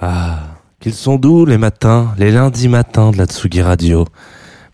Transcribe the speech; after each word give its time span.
Ah, 0.00 0.40
qu'ils 0.80 0.94
sont 0.94 1.16
doux 1.16 1.46
les 1.46 1.56
matins, 1.56 2.14
les 2.18 2.30
lundis 2.30 2.68
matins 2.68 3.12
de 3.12 3.16
la 3.16 3.24
Tsugi 3.26 3.62
Radio. 3.62 4.04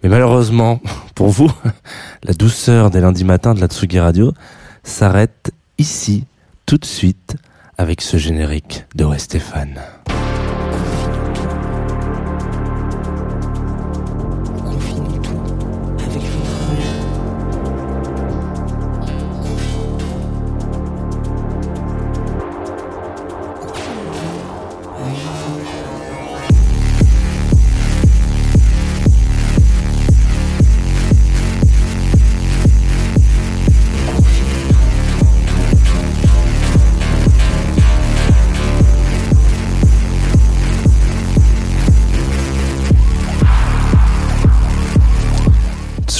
Mais 0.03 0.09
malheureusement, 0.09 0.81
pour 1.15 1.29
vous, 1.29 1.51
la 2.25 2.35
douceur 2.35 2.91
des 2.91 3.01
lundis 3.01 3.25
matins 3.25 3.55
de 3.55 3.61
la 3.61 3.69
Tsugi 3.69 4.01
Radio 4.01 4.33
s'arrête 4.83 5.53
ici, 5.79 6.25
tout 6.67 6.79
de 6.79 6.85
suite, 6.85 7.37
avec 7.79 8.01
ce 8.01 8.17
générique 8.17 8.85
de 8.97 9.07
Stéphane. 9.17 9.81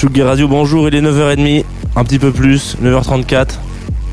Tsugi 0.03 0.23
Radio, 0.23 0.49
bonjour, 0.49 0.89
il 0.89 0.97
est 0.97 1.01
9h30, 1.01 1.65
un 1.95 2.03
petit 2.03 2.19
peu 2.19 2.33
plus, 2.33 2.77
9h34, 2.83 3.51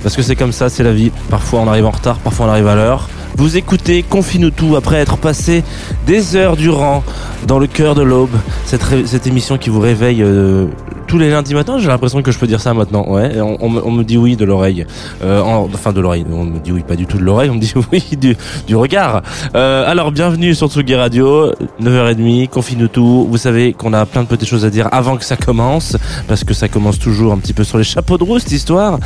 parce 0.03 0.15
que 0.15 0.21
c'est 0.21 0.35
comme 0.35 0.51
ça, 0.51 0.69
c'est 0.69 0.83
la 0.83 0.93
vie. 0.93 1.11
Parfois 1.31 1.61
on 1.61 1.67
arrive 1.67 1.87
en 1.87 1.89
retard, 1.89 2.19
parfois 2.19 2.45
on 2.45 2.49
arrive 2.49 2.67
à 2.67 2.75
l'heure. 2.75 3.09
Vous 3.37 3.57
écoutez 3.57 4.03
Confine 4.03 4.51
tout 4.51 4.75
après 4.75 4.97
être 4.97 5.17
passé 5.17 5.63
des 6.05 6.35
heures 6.35 6.57
durant 6.57 7.03
dans 7.47 7.59
le 7.59 7.67
cœur 7.67 7.95
de 7.95 8.01
l'aube, 8.01 8.29
cette, 8.65 8.83
cette 9.07 9.25
émission 9.27 9.57
qui 9.57 9.69
vous 9.69 9.79
réveille 9.79 10.21
euh, 10.21 10.67
tous 11.07 11.17
les 11.17 11.29
lundis 11.29 11.53
matins. 11.55 11.77
J'ai 11.79 11.87
l'impression 11.87 12.21
que 12.21 12.31
je 12.31 12.37
peux 12.37 12.45
dire 12.47 12.59
ça 12.61 12.73
maintenant. 12.73 13.05
Ouais, 13.09 13.39
on, 13.41 13.57
on 13.61 13.81
on 13.83 13.91
me 13.91 14.03
dit 14.03 14.17
oui 14.17 14.35
de 14.35 14.45
l'oreille, 14.45 14.85
Euh, 15.23 15.41
en- 15.41 15.63
enfin 15.73 15.91
de 15.93 15.99
l'oreille. 16.01 16.25
On 16.31 16.43
me 16.43 16.59
dit 16.59 16.71
oui, 16.71 16.83
pas 16.87 16.95
du 16.95 17.05
tout 17.07 17.17
de 17.17 17.23
l'oreille. 17.23 17.49
On 17.49 17.55
me 17.55 17.59
dit 17.59 17.73
oui 17.91 18.03
du, 18.19 18.35
du 18.67 18.75
regard. 18.75 19.21
Euh, 19.55 19.89
alors 19.89 20.11
bienvenue 20.11 20.53
sur 20.53 20.67
Tsugi 20.69 20.93
Radio, 20.95 21.51
9h30, 21.81 22.49
Confine 22.49 22.87
tout. 22.87 23.27
Vous 23.29 23.37
savez 23.37 23.73
qu'on 23.73 23.93
a 23.93 24.05
plein 24.05 24.21
de 24.23 24.27
petites 24.27 24.47
choses 24.49 24.65
à 24.65 24.69
dire 24.69 24.87
avant 24.91 25.17
que 25.17 25.25
ça 25.25 25.35
commence, 25.37 25.97
parce 26.27 26.43
que 26.43 26.53
ça 26.53 26.67
commence 26.67 26.99
toujours 26.99 27.33
un 27.33 27.37
petit 27.37 27.53
peu 27.53 27.63
sur 27.63 27.77
les 27.79 27.83
chapeaux 27.83 28.17
de 28.17 28.23
roue 28.23 28.37
cette 28.39 28.51
histoire. 28.51 28.99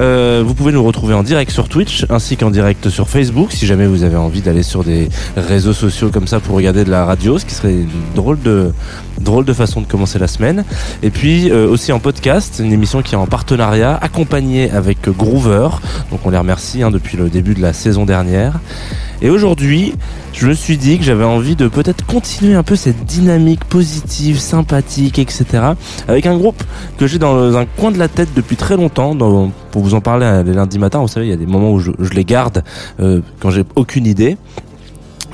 Euh, 0.00 0.42
vous 0.44 0.54
pouvez 0.54 0.72
nous 0.72 0.82
retrouver 0.82 1.14
en 1.14 1.22
direct 1.22 1.50
sur 1.52 1.68
Twitch 1.68 2.06
ainsi 2.10 2.36
qu'en 2.36 2.50
direct 2.50 2.88
sur 2.88 3.08
Facebook 3.08 3.52
si 3.52 3.66
jamais 3.66 3.86
vous 3.86 4.02
avez 4.02 4.16
envie 4.16 4.40
d'aller 4.40 4.62
sur 4.64 4.82
des 4.82 5.08
réseaux 5.36 5.72
sociaux 5.72 6.10
comme 6.12 6.26
ça 6.26 6.40
pour 6.40 6.56
regarder 6.56 6.84
de 6.84 6.90
la 6.90 7.04
radio, 7.04 7.38
ce 7.38 7.44
qui 7.44 7.54
serait 7.54 7.73
drôle 8.14 8.40
de 8.40 8.72
drôle 9.20 9.44
de 9.44 9.52
façon 9.52 9.80
de 9.80 9.86
commencer 9.86 10.18
la 10.18 10.26
semaine. 10.26 10.64
Et 11.02 11.10
puis 11.10 11.50
euh, 11.50 11.68
aussi 11.68 11.92
en 11.92 12.00
podcast, 12.00 12.60
une 12.62 12.72
émission 12.72 13.02
qui 13.02 13.14
est 13.14 13.18
en 13.18 13.26
partenariat 13.26 13.96
accompagnée 14.00 14.70
avec 14.70 15.08
Groover. 15.08 15.68
Donc 16.10 16.20
on 16.24 16.30
les 16.30 16.38
remercie 16.38 16.82
hein, 16.82 16.90
depuis 16.90 17.16
le 17.16 17.28
début 17.28 17.54
de 17.54 17.62
la 17.62 17.72
saison 17.72 18.04
dernière. 18.04 18.60
Et 19.22 19.30
aujourd'hui, 19.30 19.94
je 20.32 20.46
me 20.46 20.52
suis 20.52 20.76
dit 20.76 20.98
que 20.98 21.04
j'avais 21.04 21.24
envie 21.24 21.56
de 21.56 21.68
peut-être 21.68 22.04
continuer 22.04 22.54
un 22.54 22.62
peu 22.62 22.76
cette 22.76 23.04
dynamique 23.04 23.64
positive, 23.64 24.38
sympathique, 24.38 25.18
etc. 25.18 25.46
Avec 26.08 26.26
un 26.26 26.36
groupe 26.36 26.62
que 26.98 27.06
j'ai 27.06 27.18
dans 27.18 27.56
un 27.56 27.64
coin 27.64 27.90
de 27.90 27.98
la 27.98 28.08
tête 28.08 28.28
depuis 28.34 28.56
très 28.56 28.76
longtemps. 28.76 29.16
Pour 29.70 29.82
vous 29.82 29.94
en 29.94 30.00
parler 30.00 30.26
euh, 30.26 30.42
les 30.42 30.52
lundis 30.52 30.78
matins, 30.78 31.00
vous 31.00 31.08
savez, 31.08 31.26
il 31.26 31.30
y 31.30 31.32
a 31.32 31.36
des 31.36 31.46
moments 31.46 31.72
où 31.72 31.78
je, 31.78 31.92
je 31.98 32.10
les 32.10 32.24
garde 32.24 32.62
euh, 33.00 33.20
quand 33.40 33.50
j'ai 33.50 33.64
aucune 33.76 34.06
idée. 34.06 34.36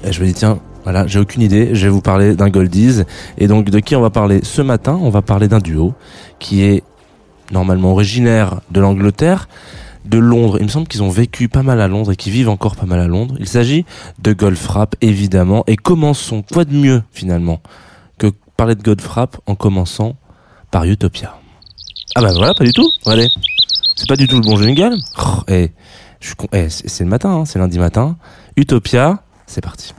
Et 0.04 0.12
je 0.12 0.20
me 0.20 0.26
dis 0.26 0.34
tiens, 0.34 0.58
voilà, 0.84 1.06
j'ai 1.06 1.18
aucune 1.18 1.42
idée. 1.42 1.74
Je 1.74 1.84
vais 1.86 1.90
vous 1.90 2.00
parler 2.00 2.34
d'un 2.34 2.48
Goldies. 2.48 3.02
Et 3.38 3.46
donc 3.46 3.70
de 3.70 3.78
qui 3.80 3.96
on 3.96 4.00
va 4.00 4.10
parler 4.10 4.40
ce 4.42 4.62
matin? 4.62 4.98
On 5.02 5.10
va 5.10 5.22
parler 5.22 5.48
d'un 5.48 5.58
duo 5.58 5.94
qui 6.38 6.62
est 6.62 6.82
normalement 7.52 7.92
originaire 7.92 8.60
de 8.70 8.80
l'Angleterre, 8.80 9.48
de 10.04 10.18
Londres. 10.18 10.56
Il 10.58 10.64
me 10.64 10.68
semble 10.68 10.86
qu'ils 10.88 11.02
ont 11.02 11.10
vécu 11.10 11.48
pas 11.48 11.62
mal 11.62 11.80
à 11.80 11.88
Londres 11.88 12.12
et 12.12 12.16
qu'ils 12.16 12.32
vivent 12.32 12.48
encore 12.48 12.76
pas 12.76 12.86
mal 12.86 13.00
à 13.00 13.08
Londres. 13.08 13.34
Il 13.38 13.48
s'agit 13.48 13.84
de 14.22 14.32
Goldfrapp, 14.32 14.96
évidemment. 15.00 15.64
Et 15.66 15.76
commençons, 15.76 16.42
quoi 16.42 16.64
de 16.64 16.72
mieux 16.74 17.02
finalement 17.12 17.60
que 18.18 18.32
parler 18.56 18.74
de 18.74 18.82
Goldfrapp 18.82 19.36
en 19.46 19.54
commençant 19.54 20.16
par 20.70 20.84
Utopia. 20.84 21.36
Ah 22.14 22.22
bah 22.22 22.32
voilà, 22.32 22.54
pas 22.54 22.64
du 22.64 22.72
tout. 22.72 22.88
Allez, 23.06 23.28
c'est 23.96 24.08
pas 24.08 24.16
du 24.16 24.26
tout 24.26 24.36
le 24.36 24.42
bon 24.42 24.56
jingle. 24.56 24.96
Oh, 25.18 25.42
eh, 25.48 25.70
je 26.20 26.26
suis 26.28 26.36
con- 26.36 26.48
eh, 26.52 26.68
c'est 26.68 26.88
c'est 26.88 27.04
le 27.04 27.10
matin, 27.10 27.30
hein, 27.30 27.44
c'est 27.44 27.58
lundi 27.58 27.78
matin. 27.78 28.16
Utopia, 28.56 29.22
c'est 29.46 29.60
parti. 29.60 29.94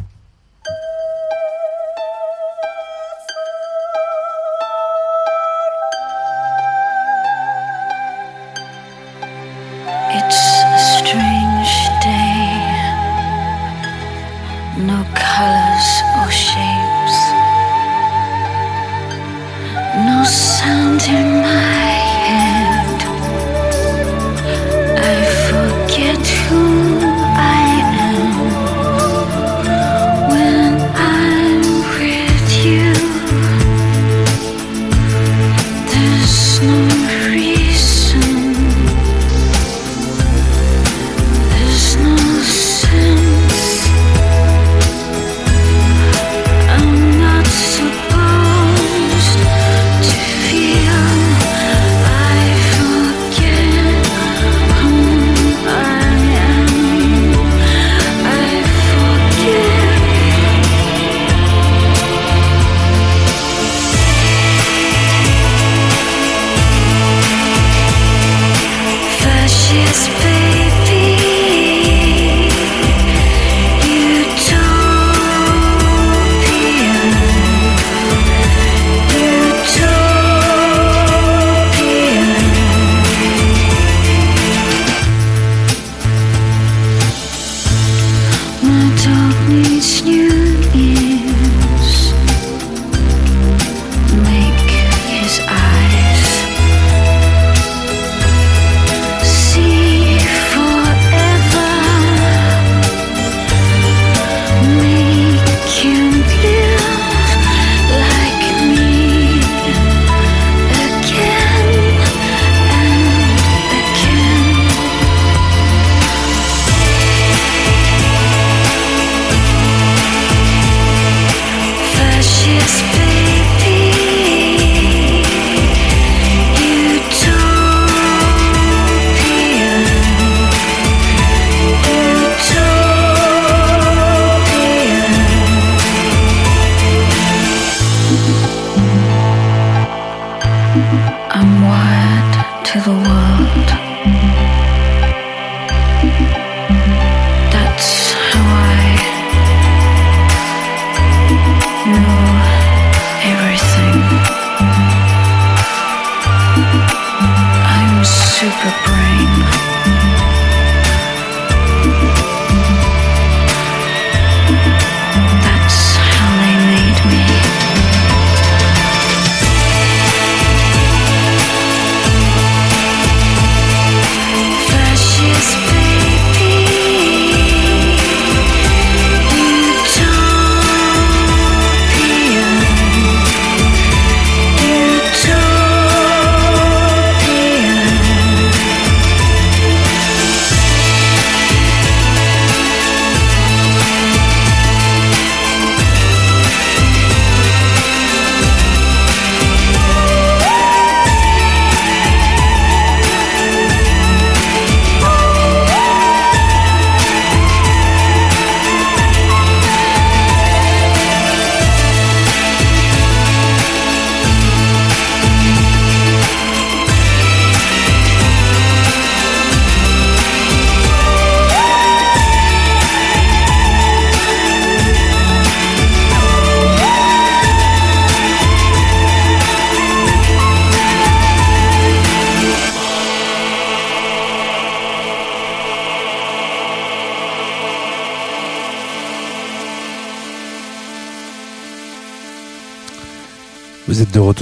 Colors 15.42 16.01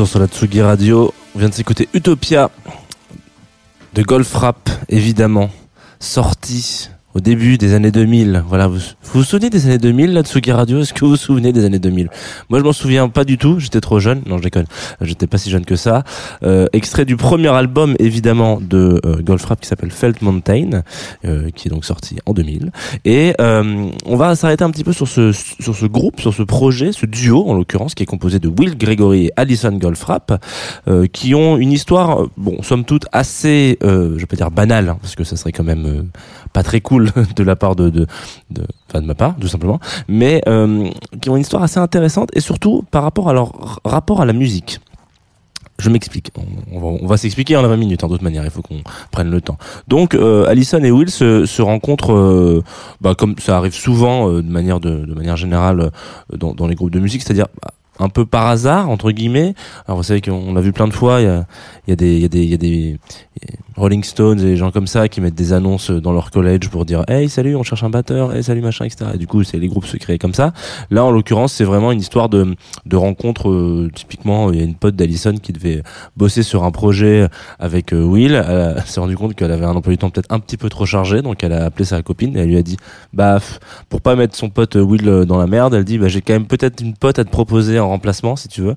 sur 0.05 0.19
la 0.19 0.27
Tsugi 0.27 0.61
Radio. 0.61 1.13
On 1.35 1.39
vient 1.39 1.49
de 1.49 1.53
s'écouter 1.53 1.89
Utopia 1.93 2.51
de 3.93 4.01
Golf 4.01 4.33
Rap, 4.33 4.69
évidemment, 4.87 5.49
sorti 5.99 6.89
au 7.19 7.21
début 7.21 7.57
des 7.57 7.73
années 7.73 7.91
2000. 7.91 8.45
Voilà, 8.47 8.67
vous 8.67 8.79
vous, 9.13 9.23
souvenez 9.23 9.49
des 9.49 9.65
années 9.65 9.77
2000, 9.77 10.13
là, 10.13 10.21
Tsugi 10.21 10.53
Radio 10.53 10.79
Est-ce 10.79 10.93
que 10.93 11.01
vous 11.01 11.11
vous 11.11 11.17
souvenez 11.17 11.51
des 11.51 11.65
années 11.65 11.77
2000 11.77 12.09
Moi, 12.49 12.59
je 12.59 12.63
m'en 12.63 12.71
souviens 12.71 13.09
pas 13.09 13.25
du 13.25 13.37
tout. 13.37 13.59
J'étais 13.59 13.81
trop 13.81 13.99
jeune. 13.99 14.21
Non, 14.25 14.37
je 14.37 14.43
déconne. 14.43 14.67
J'étais 15.01 15.27
pas 15.27 15.37
si 15.37 15.49
jeune 15.49 15.65
que 15.65 15.75
ça. 15.75 16.05
Euh, 16.43 16.67
extrait 16.71 17.03
du 17.03 17.17
premier 17.17 17.49
album, 17.49 17.97
évidemment, 17.99 18.59
de 18.61 19.01
euh, 19.05 19.21
Golf 19.21 19.43
Rap 19.43 19.59
qui 19.59 19.67
s'appelle 19.67 19.91
Felt 19.91 20.21
Mountain, 20.21 20.83
euh, 21.25 21.49
qui 21.53 21.67
est 21.67 21.71
donc 21.71 21.83
sorti 21.83 22.19
en 22.25 22.31
2000. 22.31 22.71
Et 23.03 23.33
euh, 23.41 23.89
on 24.05 24.15
va 24.15 24.37
s'arrêter 24.37 24.63
un 24.63 24.71
petit 24.71 24.85
peu 24.85 24.93
sur 24.93 25.09
ce 25.09 25.33
sur 25.33 25.75
ce 25.75 25.87
groupe, 25.87 26.21
sur 26.21 26.33
ce 26.33 26.43
projet, 26.43 26.93
ce 26.93 27.05
duo 27.05 27.49
en 27.49 27.53
l'occurrence, 27.53 27.95
qui 27.95 28.03
est 28.03 28.05
composé 28.05 28.39
de 28.39 28.47
Will 28.47 28.77
Gregory 28.77 29.25
et 29.25 29.31
Alison 29.35 29.73
Goldfrapp, 29.73 30.41
qui 31.11 31.35
ont 31.35 31.57
une 31.57 31.73
histoire, 31.73 32.27
bon, 32.37 32.63
somme 32.63 32.85
toute 32.85 33.07
assez, 33.11 33.77
je 33.81 34.25
peux 34.25 34.37
dire 34.37 34.51
banale, 34.51 34.87
hein, 34.87 34.97
parce 35.01 35.15
que 35.15 35.25
ça 35.25 35.35
serait 35.35 35.51
quand 35.51 35.65
même 35.65 36.07
pas 36.53 36.63
très 36.63 36.79
cool 36.79 37.08
de 37.35 37.43
la 37.43 37.55
part 37.55 37.75
de, 37.75 37.89
de, 37.89 38.07
de, 38.49 38.65
enfin 38.89 39.01
de 39.01 39.07
ma 39.07 39.15
part, 39.15 39.35
tout 39.39 39.47
simplement, 39.47 39.79
mais 40.07 40.41
euh, 40.47 40.89
qui 41.21 41.29
ont 41.29 41.35
une 41.35 41.41
histoire 41.41 41.63
assez 41.63 41.79
intéressante 41.79 42.29
et 42.33 42.39
surtout 42.39 42.83
par 42.91 43.03
rapport 43.03 43.29
à 43.29 43.33
leur 43.33 43.79
rapport 43.83 44.21
à 44.21 44.25
la 44.25 44.33
musique. 44.33 44.79
Je 45.79 45.89
m'explique. 45.89 46.31
On, 46.73 47.07
va, 47.07 47.15
s'expliquer 47.15 47.55
en 47.55 47.61
20 47.61 47.77
minutes, 47.77 48.03
en 48.03 48.09
d'autres 48.09 48.23
manières. 48.23 48.43
Il 48.43 48.51
faut 48.51 48.61
qu'on 48.61 48.81
prenne 49.11 49.31
le 49.31 49.39
temps. 49.39 49.57
Donc, 49.87 50.13
euh, 50.13 50.45
Alison 50.45 50.83
et 50.83 50.91
Will 50.91 51.09
se, 51.09 51.61
rencontrent, 51.61 52.13
euh, 52.13 52.63
bah, 52.99 53.15
comme 53.15 53.35
ça 53.39 53.57
arrive 53.57 53.73
souvent, 53.73 54.29
euh, 54.29 54.41
de 54.41 54.51
manière 54.51 54.81
de, 54.81 55.05
manière 55.13 55.37
générale, 55.37 55.91
dans, 56.35 56.67
les 56.67 56.75
groupes 56.75 56.91
de 56.91 56.99
musique, 56.99 57.23
c'est-à-dire 57.23 57.47
bah, 57.61 57.71
un 57.99 58.09
peu 58.09 58.25
par 58.25 58.47
hasard 58.47 58.89
entre 58.89 59.11
guillemets. 59.11 59.55
Alors 59.87 59.97
vous 59.97 60.03
savez 60.03 60.21
qu'on 60.21 60.53
l'a 60.53 60.61
vu 60.61 60.73
plein 60.73 60.87
de 60.87 60.93
fois. 60.93 61.21
Il 61.21 61.45
y 61.87 61.91
a 61.91 61.95
des, 61.95 62.15
il 62.15 62.21
y 62.21 62.25
a 62.25 62.29
des, 62.29 62.43
il 62.43 62.51
y 62.51 62.53
a 62.53 62.57
des 62.57 62.99
Rolling 63.79 64.03
Stones 64.03 64.41
et 64.41 64.57
gens 64.57 64.71
comme 64.71 64.87
ça 64.87 65.07
qui 65.07 65.21
mettent 65.21 65.35
des 65.35 65.53
annonces 65.53 65.89
dans 65.89 66.11
leur 66.11 66.31
collège 66.31 66.69
pour 66.69 66.83
dire 66.83 67.03
Hey 67.07 67.29
salut 67.29 67.55
on 67.55 67.63
cherche 67.63 67.83
un 67.83 67.89
batteur 67.89 68.35
Hey 68.35 68.43
salut 68.43 68.61
machin 68.61 68.83
etc 68.83 69.11
et 69.13 69.17
du 69.17 69.25
coup 69.25 69.43
c'est 69.43 69.57
les 69.57 69.69
groupes 69.69 69.85
se 69.85 69.95
créent 69.95 70.17
comme 70.17 70.33
ça. 70.33 70.51
Là 70.91 71.05
en 71.05 71.11
l'occurrence 71.11 71.53
c'est 71.53 71.63
vraiment 71.63 71.93
une 71.93 72.01
histoire 72.01 72.27
de, 72.27 72.55
de 72.85 72.95
rencontre 72.97 73.49
euh, 73.49 73.89
typiquement 73.95 74.51
il 74.51 74.59
y 74.59 74.61
a 74.61 74.65
une 74.65 74.75
pote 74.75 74.97
d'Alison 74.97 75.33
qui 75.41 75.53
devait 75.53 75.81
bosser 76.17 76.43
sur 76.43 76.65
un 76.65 76.71
projet 76.71 77.27
avec 77.57 77.93
euh, 77.93 78.03
Will. 78.03 78.33
Elle, 78.33 78.83
s'est 78.85 78.99
rendu 78.99 79.15
compte 79.15 79.33
qu'elle 79.33 79.51
avait 79.51 79.65
un 79.65 79.75
emploi 79.75 79.93
du 79.93 79.97
temps 79.97 80.09
peut-être 80.09 80.31
un 80.31 80.41
petit 80.41 80.57
peu 80.57 80.67
trop 80.67 80.85
chargé 80.85 81.21
donc 81.21 81.41
elle 81.41 81.53
a 81.53 81.63
appelé 81.63 81.85
sa 81.85 82.01
copine 82.01 82.35
et 82.35 82.41
elle 82.41 82.49
lui 82.49 82.57
a 82.57 82.63
dit 82.63 82.75
bah 83.13 83.39
pour 83.87 84.01
pas 84.01 84.17
mettre 84.17 84.35
son 84.35 84.49
pote 84.49 84.75
euh, 84.75 84.81
Will 84.81 85.23
dans 85.25 85.37
la 85.37 85.47
merde 85.47 85.73
elle 85.73 85.85
dit 85.85 85.97
bah 85.97 86.09
j'ai 86.09 86.19
quand 86.19 86.33
même 86.33 86.47
peut-être 86.47 86.83
une 86.83 86.95
pote 86.95 87.17
à 87.17 87.23
te 87.23 87.29
proposer 87.29 87.79
en 87.79 87.87
remplacement 87.87 88.35
si 88.35 88.49
tu 88.49 88.61
veux. 88.61 88.75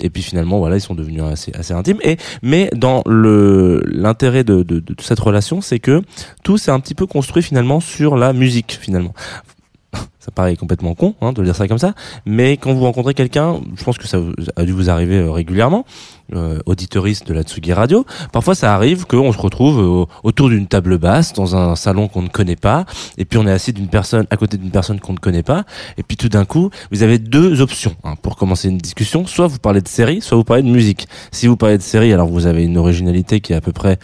Et 0.00 0.08
puis 0.08 0.22
finalement 0.22 0.60
voilà 0.60 0.76
ils 0.76 0.80
sont 0.80 0.94
devenus 0.94 1.22
assez 1.22 1.50
assez 1.58 1.74
intimes. 1.74 1.98
Et 2.04 2.16
mais 2.42 2.70
dans 2.76 3.02
le 3.06 3.82
l'intérêt 3.86 4.35
de, 4.44 4.82
cette 5.00 5.20
relation 5.20 5.60
c'est 5.60 5.78
que 5.78 6.02
tout 6.42 6.58
s'est 6.58 6.70
un 6.70 6.80
petit 6.80 6.94
peu 6.94 7.06
construit 7.06 7.42
finalement 7.42 7.80
sur 7.80 8.16
la 8.16 8.32
musique 8.32 8.78
finalement 8.80 9.14
ça 10.26 10.32
paraît 10.32 10.56
complètement 10.56 10.94
con 10.96 11.14
hein, 11.20 11.32
de 11.32 11.42
dire 11.44 11.54
ça 11.54 11.68
comme 11.68 11.78
ça, 11.78 11.94
mais 12.26 12.56
quand 12.56 12.74
vous 12.74 12.82
rencontrez 12.82 13.14
quelqu'un, 13.14 13.60
je 13.76 13.84
pense 13.84 13.96
que 13.96 14.08
ça 14.08 14.18
a 14.56 14.64
dû 14.64 14.72
vous 14.72 14.90
arriver 14.90 15.18
euh, 15.18 15.30
régulièrement, 15.30 15.84
euh, 16.34 16.58
auditoriste 16.66 17.28
de 17.28 17.34
la 17.34 17.42
Tsugi 17.42 17.72
Radio, 17.72 18.04
parfois 18.32 18.56
ça 18.56 18.74
arrive 18.74 19.06
qu'on 19.06 19.32
se 19.32 19.38
retrouve 19.38 19.78
euh, 19.78 20.04
autour 20.24 20.48
d'une 20.48 20.66
table 20.66 20.98
basse 20.98 21.32
dans 21.32 21.54
un 21.54 21.76
salon 21.76 22.08
qu'on 22.08 22.22
ne 22.22 22.28
connaît 22.28 22.56
pas, 22.56 22.86
et 23.18 23.24
puis 23.24 23.38
on 23.38 23.46
est 23.46 23.52
assis 23.52 23.72
d'une 23.72 23.86
personne 23.86 24.26
à 24.30 24.36
côté 24.36 24.56
d'une 24.56 24.72
personne 24.72 24.98
qu'on 24.98 25.12
ne 25.12 25.18
connaît 25.18 25.44
pas, 25.44 25.64
et 25.96 26.02
puis 26.02 26.16
tout 26.16 26.28
d'un 26.28 26.44
coup, 26.44 26.70
vous 26.90 27.04
avez 27.04 27.20
deux 27.20 27.60
options 27.60 27.94
hein, 28.02 28.14
pour 28.20 28.34
commencer 28.34 28.68
une 28.68 28.78
discussion, 28.78 29.26
soit 29.26 29.46
vous 29.46 29.58
parlez 29.58 29.80
de 29.80 29.88
série, 29.88 30.20
soit 30.20 30.36
vous 30.36 30.44
parlez 30.44 30.64
de 30.64 30.68
musique. 30.68 31.06
Si 31.30 31.46
vous 31.46 31.56
parlez 31.56 31.78
de 31.78 31.82
série, 31.82 32.12
alors 32.12 32.26
vous 32.26 32.46
avez 32.46 32.64
une 32.64 32.78
originalité 32.78 33.40
qui 33.40 33.52
est 33.52 33.56
à 33.56 33.60
peu 33.60 33.72
près 33.72 33.98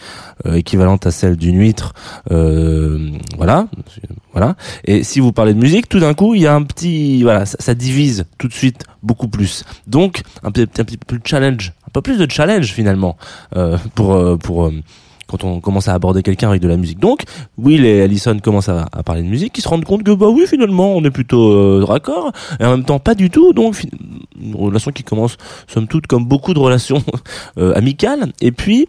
euh, 0.45 0.55
équivalente 0.55 1.05
à 1.05 1.11
celle 1.11 1.35
d'une 1.35 1.57
huître, 1.57 1.93
euh, 2.31 3.11
voilà, 3.37 3.67
voilà. 4.31 4.55
Et 4.85 5.03
si 5.03 5.19
vous 5.19 5.31
parlez 5.31 5.53
de 5.53 5.59
musique, 5.59 5.89
tout 5.89 5.99
d'un 5.99 6.12
coup, 6.15 6.35
il 6.35 6.41
y 6.41 6.47
a 6.47 6.55
un 6.55 6.63
petit, 6.63 7.23
voilà, 7.23 7.45
ça, 7.45 7.73
divise 7.73 8.25
tout 8.37 8.47
de 8.47 8.53
suite 8.53 8.83
beaucoup 9.01 9.27
plus. 9.27 9.63
Donc, 9.87 10.21
un 10.43 10.51
petit, 10.51 10.97
peu 10.97 11.17
de 11.17 11.25
challenge, 11.25 11.73
un 11.87 11.91
peu 11.91 12.01
plus 12.01 12.17
de 12.17 12.29
challenge 12.29 12.67
finalement 12.67 13.17
euh, 13.55 13.77
pour 13.95 14.13
euh, 14.13 14.37
pour 14.37 14.65
euh, 14.65 14.73
quand 15.27 15.43
on 15.45 15.61
commence 15.61 15.87
à 15.87 15.93
aborder 15.93 16.21
quelqu'un 16.21 16.49
avec 16.49 16.61
de 16.61 16.67
la 16.67 16.77
musique. 16.77 16.99
Donc, 16.99 17.23
Will 17.57 17.85
et 17.85 18.01
Allison 18.01 18.37
commencent 18.39 18.69
à, 18.69 18.85
parler 19.03 19.23
de 19.23 19.27
musique, 19.27 19.57
ils 19.57 19.61
se 19.61 19.67
rendent 19.67 19.85
compte 19.85 20.03
que 20.03 20.11
bah 20.11 20.27
oui, 20.27 20.45
finalement, 20.47 20.95
on 20.95 21.03
est 21.03 21.11
plutôt 21.11 21.51
euh, 21.51 21.83
raccord, 21.83 22.31
et 22.59 22.65
en 22.65 22.71
même 22.71 22.85
temps 22.85 22.99
pas 22.99 23.15
du 23.15 23.29
tout. 23.29 23.53
Donc, 23.53 23.81
une 24.39 24.55
relation 24.55 24.91
qui 24.91 25.03
commence, 25.03 25.37
somme 25.67 25.87
toute, 25.87 26.07
comme 26.07 26.25
beaucoup 26.25 26.53
de 26.53 26.59
relations 26.59 27.03
amicales. 27.57 28.31
Et 28.41 28.51
puis 28.51 28.87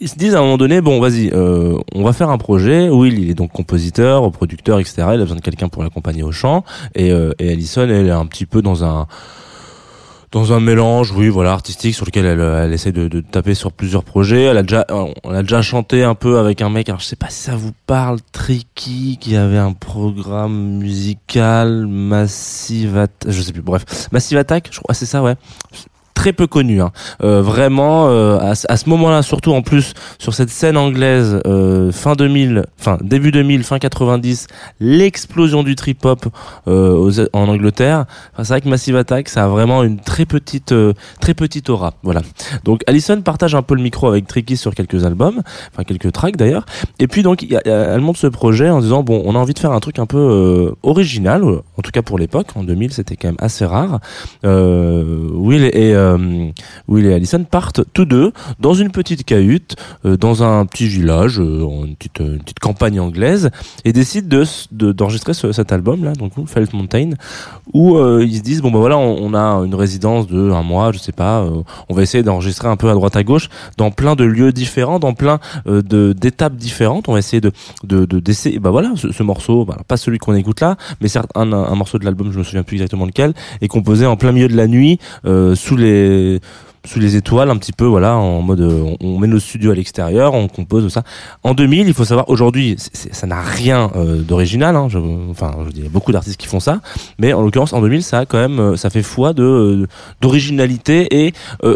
ils 0.00 0.08
se 0.08 0.16
disent 0.16 0.34
à 0.34 0.38
un 0.38 0.42
moment 0.42 0.56
donné 0.56 0.80
bon 0.80 1.00
vas-y 1.00 1.30
euh, 1.32 1.78
on 1.94 2.02
va 2.02 2.12
faire 2.12 2.30
un 2.30 2.38
projet 2.38 2.88
Will 2.88 3.18
il 3.18 3.30
est 3.30 3.34
donc 3.34 3.52
compositeur 3.52 4.30
producteur 4.32 4.80
etc 4.80 4.94
il 4.98 5.02
a 5.02 5.18
besoin 5.18 5.36
de 5.36 5.42
quelqu'un 5.42 5.68
pour 5.68 5.82
l'accompagner 5.82 6.22
au 6.22 6.32
chant. 6.32 6.64
Et, 6.94 7.12
euh, 7.12 7.32
et 7.38 7.52
Alison 7.52 7.82
elle 7.88 8.06
est 8.06 8.10
un 8.10 8.26
petit 8.26 8.46
peu 8.46 8.62
dans 8.62 8.84
un 8.84 9.06
dans 10.32 10.52
un 10.52 10.60
mélange 10.60 11.12
oui 11.12 11.28
voilà 11.28 11.52
artistique 11.52 11.94
sur 11.94 12.04
lequel 12.04 12.24
elle, 12.24 12.40
elle 12.40 12.72
essaie 12.72 12.92
de, 12.92 13.06
de 13.08 13.20
taper 13.20 13.54
sur 13.54 13.72
plusieurs 13.72 14.04
projets. 14.04 14.42
Elle 14.42 14.58
a 14.58 14.62
déjà 14.62 14.86
on 14.90 15.30
a 15.30 15.42
déjà 15.42 15.62
chanté 15.62 16.02
un 16.02 16.14
peu 16.14 16.38
avec 16.38 16.62
un 16.62 16.68
mec 16.70 16.88
alors 16.88 17.00
je 17.00 17.06
sais 17.06 17.16
pas 17.16 17.30
si 17.30 17.42
ça 17.42 17.54
vous 17.56 17.72
parle 17.86 18.18
Tricky 18.32 19.18
qui 19.20 19.36
avait 19.36 19.58
un 19.58 19.72
programme 19.72 20.78
musical 20.78 21.86
Massive 21.86 22.96
Attack 22.96 23.32
je 23.32 23.40
sais 23.40 23.52
plus 23.52 23.62
bref. 23.62 24.08
Massive 24.10 24.38
Attack 24.38 24.68
je 24.72 24.80
crois 24.80 24.94
c'est 24.94 25.06
ça 25.06 25.22
ouais 25.22 25.34
très 26.20 26.34
peu 26.34 26.46
connu 26.46 26.82
hein. 26.82 26.90
Euh, 27.24 27.40
vraiment 27.40 28.08
euh, 28.10 28.36
à, 28.40 28.50
à 28.50 28.76
ce 28.76 28.88
moment-là 28.90 29.22
surtout 29.22 29.52
en 29.54 29.62
plus 29.62 29.94
sur 30.18 30.34
cette 30.34 30.50
scène 30.50 30.76
anglaise 30.76 31.40
euh, 31.46 31.90
fin 31.92 32.14
2000 32.14 32.64
enfin 32.78 32.98
début 33.02 33.30
2000 33.30 33.64
fin 33.64 33.78
90 33.78 34.46
l'explosion 34.80 35.62
du 35.62 35.76
trip 35.76 36.04
hop 36.04 36.26
euh, 36.68 36.92
aux- 36.92 37.20
en 37.32 37.48
Angleterre. 37.48 38.04
Enfin, 38.34 38.44
c'est 38.44 38.52
vrai 38.52 38.60
que 38.60 38.68
Massive 38.68 38.96
Attack 38.96 39.30
ça 39.30 39.44
a 39.44 39.48
vraiment 39.48 39.82
une 39.82 39.98
très 39.98 40.26
petite 40.26 40.72
euh, 40.72 40.92
très 41.20 41.32
petite 41.32 41.70
aura. 41.70 41.94
Voilà. 42.02 42.20
Donc 42.64 42.82
Alison 42.86 43.22
partage 43.22 43.54
un 43.54 43.62
peu 43.62 43.74
le 43.74 43.82
micro 43.82 44.06
avec 44.08 44.26
Tricky 44.26 44.58
sur 44.58 44.74
quelques 44.74 45.06
albums 45.06 45.40
enfin 45.72 45.84
quelques 45.84 46.12
tracks 46.12 46.36
d'ailleurs. 46.36 46.66
Et 46.98 47.06
puis 47.06 47.22
donc 47.22 47.46
elle 47.64 48.00
monte 48.02 48.18
ce 48.18 48.26
projet 48.26 48.68
en 48.68 48.80
disant 48.82 49.02
bon 49.02 49.22
on 49.24 49.34
a 49.36 49.38
envie 49.38 49.54
de 49.54 49.58
faire 49.58 49.72
un 49.72 49.80
truc 49.80 49.98
un 49.98 50.06
peu 50.06 50.18
euh, 50.18 50.72
original 50.82 51.42
en 51.44 51.82
tout 51.82 51.92
cas 51.92 52.02
pour 52.02 52.18
l'époque. 52.18 52.48
En 52.56 52.62
2000 52.62 52.92
c'était 52.92 53.16
quand 53.16 53.28
même 53.28 53.36
assez 53.40 53.64
rare. 53.64 54.00
Will 54.44 55.64
et 55.72 55.94
euh, 56.18 56.50
Will 56.88 57.06
et 57.06 57.14
Allison 57.14 57.44
partent 57.44 57.82
tous 57.92 58.04
deux 58.04 58.32
dans 58.58 58.74
une 58.74 58.90
petite 58.90 59.24
cahute 59.24 59.76
euh, 60.04 60.16
dans 60.16 60.42
un 60.42 60.64
petit 60.66 60.86
village 60.86 61.40
euh, 61.40 61.64
en 61.64 61.84
une 61.84 61.96
petite, 61.96 62.20
campagne 62.60 63.00
anglaise 63.00 63.50
et 63.84 63.92
décident 63.92 64.28
de 64.28 64.42
s- 64.42 64.66
de- 64.72 64.92
d'enregistrer 64.92 65.34
ce- 65.34 65.52
cet 65.52 65.72
album 65.72 66.04
là 66.04 66.12
donc 66.12 66.32
Felt 66.46 66.72
Mountain 66.72 67.10
où 67.72 67.96
euh, 67.96 68.24
ils 68.26 68.36
se 68.38 68.42
disent 68.42 68.62
bon 68.62 68.70
bah 68.70 68.78
voilà 68.78 68.98
on, 68.98 69.34
a 69.34 69.40
une 69.64 69.74
résidence 69.74 70.26
de 70.26 70.50
un 70.50 70.62
mois 70.62 70.92
je 70.92 70.98
sais 70.98 71.12
pas 71.12 71.40
euh, 71.42 71.62
on 71.88 71.94
va 71.94 72.02
essayer 72.02 72.22
d'enregistrer 72.22 72.68
un 72.68 72.76
peu 72.76 72.90
à 72.90 72.94
droite 72.94 73.16
à 73.16 73.22
gauche 73.22 73.48
dans 73.76 73.90
plein 73.90 74.14
de 74.16 74.24
lieux 74.24 74.52
différents 74.52 74.98
dans 74.98 75.14
plein 75.14 75.38
euh, 75.66 75.82
de 75.82 76.12
d'étapes 76.12 76.56
différentes. 76.56 77.08
On 77.08 77.12
va 77.12 77.18
essayer 77.20 77.40
de 77.40 77.52
de 77.84 78.04
de 78.04 78.18
d'essayer 78.20 78.58
bah 78.58 78.70
voilà 78.70 78.92
ce, 78.96 79.12
ce 79.12 79.22
morceau 79.22 79.64
bah, 79.64 79.78
pas 79.88 79.96
celui 79.96 80.18
qu'on 80.18 80.34
écoute 80.34 80.60
là 80.60 80.76
mais 81.00 81.08
certes 81.08 81.30
un, 81.34 81.52
un 81.52 81.74
morceau 81.74 81.98
de 81.98 82.04
l'album 82.04 82.32
je 82.32 82.38
me 82.38 82.44
souviens 82.44 82.62
plus 82.62 82.76
exactement 82.76 83.06
lequel 83.06 83.32
est 83.60 83.68
composé 83.68 84.06
en 84.06 84.16
plein 84.16 84.32
milieu 84.32 84.48
de 84.48 84.56
la 84.56 84.66
nuit 84.66 84.98
euh, 85.24 85.54
sous 85.54 85.76
les 85.76 85.89
sous 86.84 86.98
les 86.98 87.16
étoiles 87.16 87.50
un 87.50 87.56
petit 87.56 87.72
peu 87.72 87.84
voilà 87.84 88.16
en 88.16 88.40
mode 88.40 88.60
euh, 88.60 88.96
on, 89.00 89.18
met 89.18 89.26
nos 89.26 89.38
studios 89.38 89.70
à 89.70 89.74
l'extérieur 89.74 90.32
on 90.34 90.48
compose 90.48 90.90
ça. 90.90 91.02
En 91.42 91.52
2000 91.52 91.88
il 91.88 91.94
faut 91.94 92.04
savoir 92.04 92.28
aujourd'hui 92.30 92.76
ça 92.78 93.26
n'a 93.26 93.42
rien 93.42 93.90
euh, 93.96 94.22
d'original 94.22 94.76
hein, 94.76 94.88
enfin 95.30 95.56
je 95.66 95.70
dis 95.70 95.80
il 95.80 95.84
y 95.84 95.86
a 95.86 95.90
beaucoup 95.90 96.12
d'artistes 96.12 96.38
qui 96.38 96.46
font 96.46 96.60
ça 96.60 96.80
mais 97.18 97.32
en 97.32 97.42
l'occurrence 97.42 97.72
en 97.74 97.82
2000 97.82 98.02
ça 98.02 98.24
quand 98.24 98.38
même 98.38 98.58
euh, 98.60 98.76
ça 98.76 98.88
fait 98.88 99.02
foi 99.02 99.34
de 99.34 99.86
d'originalité 100.20 101.24
et 101.26 101.34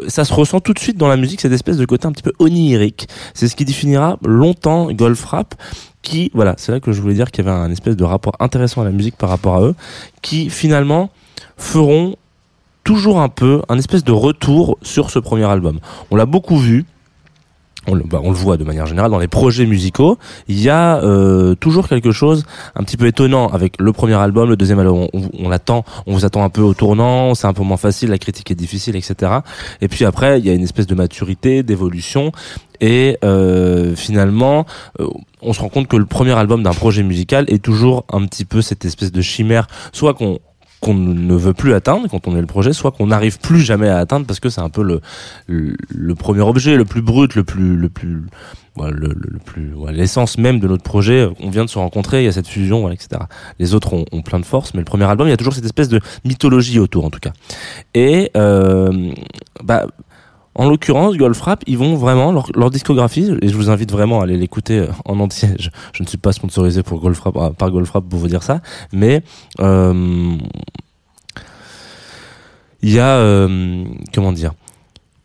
ça 0.09 0.25
se 0.25 0.33
ressent 0.33 0.61
tout 0.61 0.73
de 0.73 0.79
suite 0.79 0.97
dans 0.97 1.09
la 1.09 1.17
musique 1.17 1.41
cette 1.41 1.53
espèce 1.53 1.77
de 1.77 1.85
côté 1.85 2.07
un 2.07 2.13
petit 2.13 2.23
peu 2.23 2.33
onirique. 2.39 3.09
C'est 3.35 3.49
ce 3.49 3.57
qui 3.57 3.65
définira 3.65 4.19
longtemps 4.25 4.91
Golf 4.93 5.25
Rap 5.25 5.55
qui 6.03 6.31
voilà 6.35 6.55
c'est 6.57 6.73
là 6.73 6.81
que 6.81 6.93
je 6.93 7.01
voulais 7.01 7.15
dire 7.15 7.31
qu'il 7.31 7.45
y 7.45 7.49
avait 7.49 7.57
un 7.57 7.71
espèce 7.71 7.97
de 7.97 8.05
rapport 8.05 8.35
intéressant 8.41 8.81
à 8.81 8.85
la 8.85 8.91
musique 8.91 9.17
par 9.17 9.29
rapport 9.29 9.57
à 9.57 9.63
eux 9.63 9.75
qui 10.23 10.51
finalement 10.51 11.11
feront 11.57 12.17
toujours 12.85 13.21
un 13.21 13.29
peu 13.29 13.63
un 13.69 13.79
espèce 13.79 14.05
de 14.05 14.13
retour 14.13 14.79
sur 14.83 15.11
ce 15.11 15.19
premier 15.19 15.45
album. 15.45 15.81
On 16.11 16.17
l'a 16.17 16.27
beaucoup 16.27 16.59
vu. 16.59 16.85
On 17.87 17.95
le, 17.95 18.03
bah, 18.03 18.21
on 18.23 18.31
le 18.31 18.37
voit 18.37 18.57
de 18.57 18.65
manière 18.65 18.87
générale 18.87 19.11
dans 19.11 19.19
les 19.19 19.29
projets 19.29 19.67
musicaux. 19.67 20.17
Il 20.49 20.59
y 20.59 20.71
a 20.71 21.03
euh, 21.03 21.55
toujours 21.55 21.87
quelque 21.87 22.13
chose 22.13 22.45
un 22.75 22.83
petit 22.83 22.97
peu 22.97 23.07
étonnant 23.07 23.49
avec 23.49 23.75
le 23.79 23.93
premier 23.93 24.15
album, 24.15 24.49
le 24.49 24.57
deuxième 24.57 24.79
album. 24.79 25.07
On, 25.13 25.29
on 25.39 25.49
l'attend, 25.51 25.85
on 26.07 26.15
vous 26.15 26.25
attend 26.25 26.45
un 26.45 26.49
peu 26.49 26.63
au 26.63 26.73
tournant, 26.73 27.35
c'est 27.35 27.47
un 27.47 27.53
peu 27.53 27.63
moins 27.63 27.77
facile, 27.77 28.09
la 28.09 28.17
critique 28.17 28.51
est 28.51 28.55
difficile, 28.55 28.97
etc. 28.97 29.33
Et 29.83 29.89
puis 29.89 30.07
après, 30.07 30.39
il 30.39 30.47
y 30.47 30.51
a 30.51 30.55
une 30.55 30.63
espèce 30.63 30.87
de 30.87 30.95
maturité, 30.95 31.63
d'évolution. 31.63 32.33
Et 32.81 33.19
euh, 33.23 33.95
finalement, 33.95 34.65
euh, 35.01 35.07
on 35.43 35.53
se 35.53 35.61
rend 35.61 35.69
compte 35.69 35.87
que 35.87 35.97
le 35.97 36.07
premier 36.07 36.33
album 36.33 36.63
d'un 36.63 36.73
projet 36.73 37.03
musical 37.03 37.45
est 37.49 37.63
toujours 37.63 38.07
un 38.11 38.25
petit 38.27 38.47
peu 38.47 38.63
cette 38.63 38.87
espèce 38.87 39.13
de 39.13 39.21
chimère, 39.21 39.67
soit 39.93 40.15
qu'on 40.15 40.39
qu'on 40.85 40.95
ne 40.95 41.35
veut 41.35 41.55
plus 41.55 41.73
atteindre 41.73 42.09
quand 42.09 42.29
on 42.29 42.37
est 42.37 42.41
le 42.41 42.47
projet, 42.47 42.73
soit 42.73 42.93
qu'on 42.93 43.07
n'arrive 43.07 43.39
plus 43.39 43.61
jamais 43.61 43.89
à 43.89 43.99
atteindre 43.99 44.27
parce 44.27 44.39
que 44.39 44.51
c'est 44.51 44.61
un 44.61 44.69
peu 44.69 44.83
le, 44.83 45.01
le, 45.47 46.15
premier 46.15 46.43
objet, 46.43 46.77
le 46.77 46.85
plus 46.85 47.01
brut, 47.01 47.35
le 47.35 47.43
plus, 47.43 47.75
le 47.75 47.89
plus, 47.89 48.23
voilà, 48.77 48.95
le 48.95 49.39
plus, 49.45 49.71
voilà, 49.75 49.97
l'essence 49.97 50.37
même 50.37 50.61
de 50.61 50.69
notre 50.69 50.83
projet. 50.83 51.27
On 51.41 51.49
vient 51.49 51.65
de 51.65 51.71
se 51.71 51.79
rencontrer, 51.79 52.23
il 52.23 52.25
y 52.27 52.29
a 52.29 52.33
cette 52.33 52.49
fusion, 52.49 52.81
voilà, 52.81 52.95
etc. 52.95 53.23
Les 53.59 53.75
autres 53.75 53.95
ont, 53.95 54.05
ont 54.13 54.21
plein 54.21 54.39
de 54.39 54.45
force, 54.45 54.75
mais 54.75 54.81
le 54.81 54.85
premier 54.85 55.05
album, 55.05 55.27
il 55.27 55.31
y 55.31 55.35
a 55.35 55.39
toujours 55.39 55.55
cette 55.55 55.65
espèce 55.65 55.89
de 55.89 56.01
mythologie 56.25 56.79
autour, 56.79 57.07
en 57.07 57.11
tout 57.11 57.21
cas. 57.21 57.33
Et 57.95 58.31
euh, 58.37 59.11
bah, 59.63 59.87
en 60.55 60.69
l'occurrence, 60.69 61.17
Goldfrapp, 61.17 61.65
ils 61.67 61.79
vont 61.79 61.97
vraiment 61.97 62.33
leur, 62.33 62.71
discographie, 62.71 63.33
et 63.43 63.49
je 63.49 63.57
vous 63.57 63.71
invite 63.71 63.91
vraiment 63.91 64.21
à 64.21 64.25
aller 64.25 64.37
l'écouter 64.37 64.79
euh, 64.79 64.89
en 65.05 65.19
entier. 65.21 65.49
Je, 65.59 66.03
ne 66.03 66.07
suis 66.07 66.19
pas 66.19 66.33
sponsorisé 66.33 66.83
pour 66.83 67.01
Goldfrapp, 67.01 67.37
euh, 67.37 67.51
par 67.51 67.71
Goldfrapp 67.71 68.05
pour 68.05 68.19
vous 68.19 68.29
dire 68.29 68.43
ça, 68.43 68.61
mais 68.93 69.23
euh, 69.61 70.37
il 72.83 72.93
y 72.93 72.99
a 72.99 73.17
euh, 73.17 73.85
comment 74.13 74.33
dire 74.33 74.53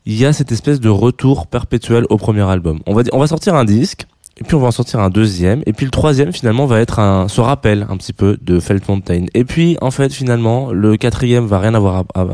il 0.06 0.16
y 0.16 0.26
a 0.26 0.34
cette 0.34 0.52
espèce 0.52 0.80
de 0.80 0.90
retour 0.90 1.46
perpétuel 1.46 2.06
au 2.10 2.18
premier 2.18 2.42
album. 2.42 2.80
On 2.88 2.96
va 2.96 3.04
on 3.12 3.20
va 3.20 3.28
sortir 3.28 3.54
un 3.54 3.66
disque, 3.66 4.08
et 4.38 4.44
puis 4.44 4.56
on 4.56 4.60
va 4.60 4.68
en 4.68 4.72
sortir 4.72 5.00
un 5.02 5.10
deuxième, 5.10 5.62
et 5.66 5.74
puis 5.74 5.86
le 5.86 5.92
troisième 5.92 6.32
finalement 6.32 6.66
va 6.66 6.80
être 6.80 7.00
un 7.00 7.28
se 7.28 7.42
rappel 7.42 7.86
un 7.90 7.98
petit 7.98 8.14
peu 8.14 8.38
de 8.42 8.60
Felt 8.60 8.88
Mountain. 8.88 9.26
Et 9.34 9.44
puis 9.44 9.78
en 9.82 9.92
fait 9.92 10.12
finalement 10.12 10.72
le 10.72 10.98
quatrième 10.98 11.46
va 11.46 11.60
rien 11.60 11.76
avoir 11.76 12.06
à- 12.16 12.26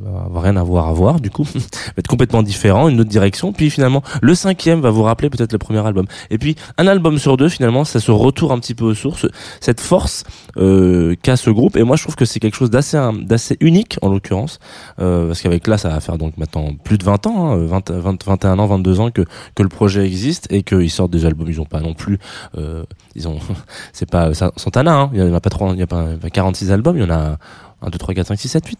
va- 0.00 0.28
va 0.30 0.40
rien 0.40 0.56
avoir 0.56 0.88
à 0.88 0.92
voir 0.92 1.20
du 1.20 1.30
coup, 1.30 1.44
va 1.54 1.60
être 1.98 2.08
complètement 2.08 2.42
différent, 2.42 2.88
une 2.88 3.00
autre 3.00 3.10
direction. 3.10 3.52
Puis 3.52 3.70
finalement 3.70 4.02
le 4.22 4.34
cinquième 4.34 4.80
va 4.80 4.90
vous 4.90 5.02
rappeler 5.02 5.30
peut-être 5.30 5.52
le 5.52 5.58
premier 5.58 5.84
album. 5.86 6.06
Et 6.30 6.38
puis 6.38 6.56
un 6.78 6.86
album 6.86 7.18
sur 7.18 7.36
deux 7.36 7.48
finalement 7.48 7.84
ça 7.84 8.00
se 8.00 8.10
retourne 8.10 8.52
un 8.52 8.58
petit 8.58 8.74
peu 8.74 8.84
aux 8.84 8.94
sources, 8.94 9.26
cette 9.60 9.80
force 9.80 10.24
euh, 10.56 11.14
qu'a 11.22 11.36
ce 11.36 11.50
groupe. 11.50 11.76
Et 11.76 11.82
moi 11.82 11.96
je 11.96 12.02
trouve 12.02 12.16
que 12.16 12.24
c'est 12.24 12.40
quelque 12.40 12.56
chose 12.56 12.70
d'assez 12.70 12.98
d'assez 13.22 13.56
unique 13.60 13.98
en 14.02 14.08
l'occurrence. 14.08 14.58
Euh, 15.00 15.28
parce 15.28 15.42
qu'avec 15.42 15.66
là, 15.66 15.78
ça 15.78 15.88
va 15.88 16.00
faire 16.00 16.18
donc 16.18 16.36
maintenant 16.36 16.70
plus 16.84 16.98
de 16.98 17.04
20 17.04 17.26
ans, 17.26 17.52
hein, 17.52 17.56
20, 17.56 17.90
20, 17.90 18.24
21 18.26 18.58
ans, 18.58 18.66
22 18.66 19.00
ans 19.00 19.10
que, 19.10 19.22
que 19.54 19.62
le 19.62 19.68
projet 19.68 20.04
existe 20.06 20.46
et 20.50 20.62
qu'ils 20.62 20.90
sortent 20.90 21.10
des 21.10 21.26
albums. 21.26 21.48
Ils 21.48 21.60
ont 21.60 21.64
pas 21.64 21.80
non 21.80 21.94
plus, 21.94 22.18
euh, 22.58 22.84
ils 23.14 23.28
ont, 23.28 23.38
c'est 23.92 24.10
pas 24.10 24.32
Santana, 24.34 24.94
hein, 24.94 25.10
il 25.12 25.20
y 25.20 25.22
en 25.22 25.34
a 25.34 25.40
pas 25.40 25.50
trop, 25.50 25.72
il 25.72 25.78
y 25.78 25.82
a 25.82 25.86
pas, 25.86 26.06
il 26.16 26.22
y 26.22 26.26
a 26.26 26.30
46 26.30 26.72
albums, 26.72 26.96
il 26.96 27.02
y 27.02 27.06
en 27.06 27.10
a 27.10 27.38
1, 27.82 27.90
2, 27.90 27.98
3, 27.98 28.14
4, 28.14 28.26
5, 28.28 28.38
6, 28.38 28.48
7, 28.48 28.66
8. 28.66 28.78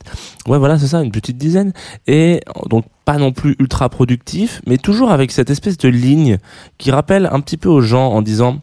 Ouais, 0.49 0.59
voilà, 0.59 0.79
c'est 0.79 0.89
ça, 0.89 1.03
une 1.03 1.13
petite 1.13 1.39
dizaine. 1.39 1.73
Et 2.07 2.41
donc 2.69 2.85
pas 3.05 3.19
non 3.19 3.33
plus 3.33 3.57
ultra 3.59 3.89
productif, 3.89 4.61
mais 4.67 4.79
toujours 4.79 5.11
avec 5.11 5.31
cette 5.33 5.51
espèce 5.51 5.79
de 5.79 5.89
ligne 5.89 6.39
qui 6.79 6.91
rappelle 6.91 7.29
un 7.33 7.41
petit 7.41 7.57
peu 7.57 7.69
aux 7.69 7.81
gens 7.81 8.11
en 8.13 8.23
disant, 8.23 8.61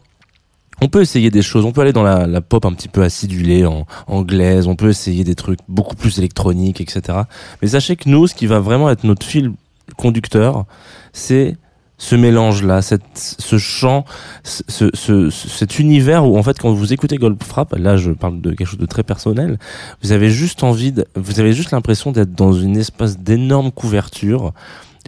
on 0.80 0.88
peut 0.88 1.00
essayer 1.00 1.30
des 1.30 1.42
choses, 1.42 1.64
on 1.64 1.72
peut 1.72 1.80
aller 1.80 1.92
dans 1.92 2.02
la, 2.02 2.40
pop 2.40 2.64
un 2.64 2.72
petit 2.72 2.88
peu 2.88 3.02
acidulée, 3.02 3.66
en, 3.66 3.86
anglaise, 4.06 4.66
on 4.68 4.76
peut 4.76 4.88
essayer 4.88 5.24
des 5.24 5.34
trucs 5.34 5.58
beaucoup 5.68 5.96
plus 5.96 6.18
électroniques, 6.18 6.80
etc. 6.80 7.20
Mais 7.60 7.68
sachez 7.68 7.96
que 7.96 8.08
nous, 8.08 8.26
ce 8.26 8.34
qui 8.34 8.46
va 8.46 8.60
vraiment 8.60 8.90
être 8.90 9.04
notre 9.04 9.26
fil 9.26 9.52
conducteur, 9.96 10.66
c'est 11.12 11.56
ce 12.00 12.14
mélange-là, 12.14 12.80
ce 12.82 13.58
chant, 13.58 14.04
ce, 14.44 14.62
ce- 14.68 14.90
ce- 14.94 15.30
cet 15.30 15.78
univers 15.80 16.24
où 16.26 16.38
en 16.38 16.42
fait 16.44 16.58
quand 16.58 16.72
vous 16.72 16.92
écoutez 16.92 17.16
Goldfrapp, 17.16 17.74
là 17.76 17.96
je 17.96 18.12
parle 18.12 18.40
de 18.40 18.50
quelque 18.50 18.66
chose 18.68 18.78
de 18.78 18.86
très 18.86 19.02
personnel, 19.02 19.58
vous 20.02 20.12
avez 20.12 20.30
juste 20.30 20.62
envie, 20.62 20.92
de, 20.92 21.04
vous 21.16 21.40
avez 21.40 21.52
juste 21.52 21.72
l'impression 21.72 22.12
d'être 22.12 22.32
dans 22.34 22.52
une 22.52 22.76
espèce 22.76 23.18
d'énorme 23.18 23.72
couverture. 23.72 24.52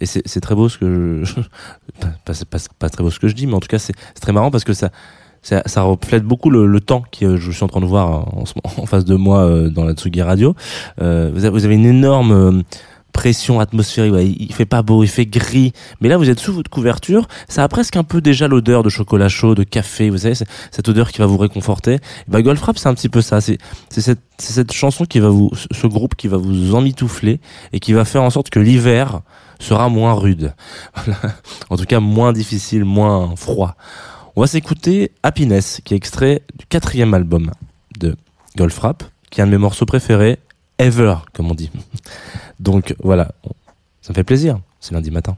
Et 0.02 0.06
c'est 0.06 0.40
très 0.40 0.54
beau 0.54 0.68
ce 0.70 0.78
que 0.78 1.20
je, 1.24 1.34
pas, 2.00 2.08
pas, 2.24 2.58
pas, 2.78 2.88
très 2.88 3.02
beau 3.04 3.10
ce 3.10 3.18
que 3.20 3.28
je 3.28 3.34
dis, 3.34 3.46
mais 3.46 3.54
en 3.54 3.60
tout 3.60 3.68
cas 3.68 3.78
c'est 3.78 3.92
très 4.20 4.32
marrant 4.32 4.50
parce 4.50 4.64
que 4.64 4.72
ça, 4.72 4.90
ça, 5.42 5.62
ça 5.66 5.82
reflète 5.82 6.24
beaucoup 6.24 6.48
le, 6.50 6.66
le 6.66 6.80
temps 6.80 7.02
que 7.12 7.36
je 7.36 7.50
suis 7.50 7.62
en 7.64 7.68
train 7.68 7.80
de 7.82 7.86
voir 7.86 8.34
en, 8.36 8.46
ce 8.46 8.54
moment- 8.56 8.74
en 8.82 8.86
face 8.86 9.04
de 9.04 9.14
moi 9.14 9.40
euh, 9.44 9.68
dans 9.68 9.84
la 9.84 9.92
Tsugi 9.92 10.22
Radio. 10.22 10.54
Euh, 11.02 11.30
vous, 11.34 11.44
avez, 11.44 11.74
une 11.74 11.84
énorme 11.86 12.32
euh, 12.32 12.62
pression 13.20 13.60
atmosphérique. 13.60 14.14
Il, 14.38 14.54
fait 14.54 14.64
pas 14.64 14.80
beau, 14.80 15.04
il 15.04 15.08
fait 15.08 15.26
gris. 15.26 15.74
Mais 16.00 16.08
là, 16.08 16.16
vous 16.16 16.30
êtes 16.30 16.40
sous 16.40 16.54
votre 16.54 16.70
couverture. 16.70 17.28
Ça 17.48 17.62
a 17.62 17.68
presque 17.68 17.96
un 17.96 18.02
peu 18.02 18.22
déjà 18.22 18.48
l'odeur 18.48 18.82
de 18.82 18.88
chocolat 18.88 19.28
chaud, 19.28 19.54
de 19.54 19.62
café. 19.62 20.08
Vous 20.08 20.16
savez, 20.16 20.34
cette 20.34 20.88
odeur 20.88 21.12
qui 21.12 21.18
va 21.18 21.26
vous 21.26 21.36
réconforter. 21.36 21.98
Bah, 22.28 22.40
Goldfrapp, 22.40 22.78
c'est 22.78 22.88
un 22.88 22.94
petit 22.94 23.10
peu 23.10 23.20
ça. 23.20 23.42
C'est 23.42 23.58
cette, 24.38 24.72
chanson 24.72 25.04
qui 25.04 25.20
va 25.20 25.28
vous, 25.28 25.50
ce 25.70 25.86
groupe 25.86 26.14
qui 26.14 26.28
va 26.28 26.38
vous 26.38 26.74
emmitoufler 26.74 27.40
et 27.74 27.78
qui 27.78 27.92
va 27.92 28.06
faire 28.06 28.22
en 28.22 28.30
sorte 28.30 28.48
que 28.48 28.58
l'hiver 28.58 29.20
sera 29.58 29.90
moins 29.90 30.14
rude. 30.14 30.54
En 31.68 31.76
tout 31.76 31.84
cas, 31.84 32.00
moins 32.00 32.32
difficile, 32.32 32.86
moins 32.86 33.36
froid. 33.36 33.76
On 34.34 34.40
va 34.40 34.46
s'écouter 34.46 35.12
Happiness, 35.22 35.82
qui 35.84 35.92
est 35.92 35.96
extrait 35.98 36.40
du 36.58 36.64
quatrième 36.64 37.12
album 37.12 37.50
de 37.98 38.16
Goldfrapp, 38.56 39.04
qui 39.30 39.40
est 39.40 39.42
un 39.42 39.46
de 39.46 39.52
mes 39.52 39.58
morceaux 39.58 39.84
préférés, 39.84 40.38
ever, 40.80 41.16
comme 41.32 41.50
on 41.50 41.54
dit. 41.54 41.70
Donc 42.58 42.94
voilà, 43.02 43.32
ça 44.00 44.12
me 44.12 44.14
fait 44.14 44.24
plaisir, 44.24 44.60
c'est 44.80 44.94
lundi 44.94 45.10
matin. 45.10 45.36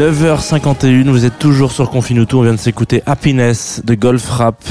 9h51, 0.00 1.10
vous 1.10 1.26
êtes 1.26 1.38
toujours 1.38 1.72
sur 1.72 1.90
Confinuto, 1.90 2.38
on 2.38 2.42
vient 2.42 2.54
de 2.54 2.58
s'écouter 2.58 3.02
Happiness 3.04 3.82
de 3.84 3.94
Golf 3.94 4.26
Rap. 4.30 4.64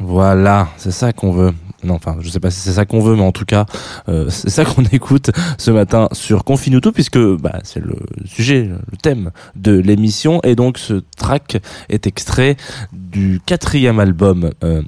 Voilà, 0.00 0.68
c'est 0.76 0.92
ça 0.92 1.12
qu'on 1.12 1.32
veut. 1.32 1.52
Non, 1.82 1.94
enfin, 1.94 2.18
je 2.20 2.28
sais 2.28 2.38
pas 2.38 2.52
si 2.52 2.60
c'est 2.60 2.74
ça 2.74 2.84
qu'on 2.84 3.00
veut, 3.00 3.16
mais 3.16 3.24
en 3.24 3.32
tout 3.32 3.44
cas, 3.44 3.66
euh, 4.08 4.30
c'est 4.30 4.48
ça 4.48 4.64
qu'on 4.64 4.84
écoute 4.92 5.32
ce 5.58 5.72
matin 5.72 6.08
sur 6.12 6.44
Confinuto, 6.44 6.92
puisque 6.92 7.18
bah, 7.18 7.58
c'est 7.64 7.82
le 7.82 7.96
sujet, 8.26 8.62
le 8.62 8.96
thème 8.96 9.32
de 9.56 9.72
l'émission, 9.72 10.40
et 10.44 10.54
donc 10.54 10.78
ce 10.78 11.02
track 11.16 11.60
est 11.88 12.06
extrait 12.06 12.56
du 12.92 13.40
quatrième 13.44 13.98
album. 13.98 14.52
Euh, 14.62 14.82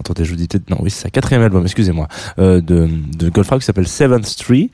Attendez, 0.00 0.24
je 0.24 0.30
vous 0.30 0.36
dis 0.36 0.48
peut-être 0.48 0.70
non, 0.70 0.78
oui, 0.80 0.90
c'est 0.90 1.02
sa 1.02 1.10
quatrième 1.10 1.42
album, 1.42 1.62
excusez-moi, 1.62 2.08
euh, 2.38 2.62
de 2.62 2.88
de 3.18 3.28
Goldfrapp 3.28 3.60
qui 3.60 3.66
s'appelle 3.66 3.86
Seventh 3.86 4.24
Street. 4.24 4.70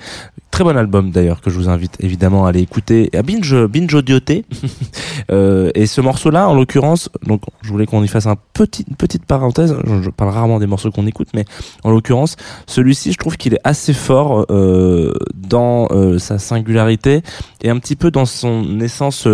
Très 0.53 0.63
bon 0.63 0.77
album 0.77 1.11
d'ailleurs 1.11 1.41
que 1.41 1.51
je 1.51 1.57
vous 1.57 1.69
invite 1.69 1.97
évidemment 1.99 2.47
à 2.47 2.51
aller 2.51 2.61
écouter, 2.61 3.11
à 3.13 3.23
binge 3.23 3.67
binge 3.67 3.93
audioter. 3.93 4.45
euh, 5.33 5.71
et 5.75 5.87
ce 5.87 6.01
morceau-là, 6.01 6.49
en 6.49 6.55
l'occurrence, 6.55 7.11
donc 7.27 7.43
je 7.63 7.69
voulais 7.71 7.87
qu'on 7.87 8.05
y 8.05 8.09
fasse 8.09 8.27
une 8.27 8.97
petite 8.97 9.25
parenthèse. 9.25 9.77
Je, 9.85 10.11
parle 10.11 10.31
rarement 10.31 10.61
des 10.61 10.69
morceaux 10.69 10.93
qu'on 10.93 11.09
écoute, 11.09 11.29
mais 11.35 11.45
en 11.83 11.91
l'occurrence, 11.91 12.37
celui-ci, 12.69 13.13
je 13.13 13.19
trouve 13.19 13.37
qu'il 13.37 13.55
est 13.55 13.61
assez 13.65 13.93
fort 13.93 14.47
euh, 14.51 15.13
dans 15.35 15.89
sa 16.19 16.39
singularité 16.39 17.23
et 17.63 17.69
un 17.69 17.79
petit 17.81 17.97
peu 17.97 18.13
dans 18.13 18.27
son 18.27 18.79
essence 18.79 19.27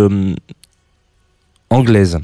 anglaise. 1.69 2.19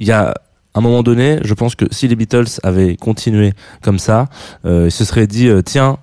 Il 0.00 0.06
y 0.06 0.12
a 0.12 0.34
à 0.74 0.78
un 0.78 0.82
moment 0.82 1.02
donné, 1.02 1.38
je 1.42 1.54
pense 1.54 1.74
que 1.74 1.86
si 1.90 2.08
les 2.08 2.16
Beatles 2.16 2.60
avaient 2.62 2.96
continué 2.96 3.52
comme 3.82 3.98
ça, 3.98 4.26
euh, 4.64 4.86
ils 4.86 4.92
se 4.92 5.04
seraient 5.04 5.26
dit 5.26 5.48
euh, 5.48 5.62
tiens, 5.62 5.98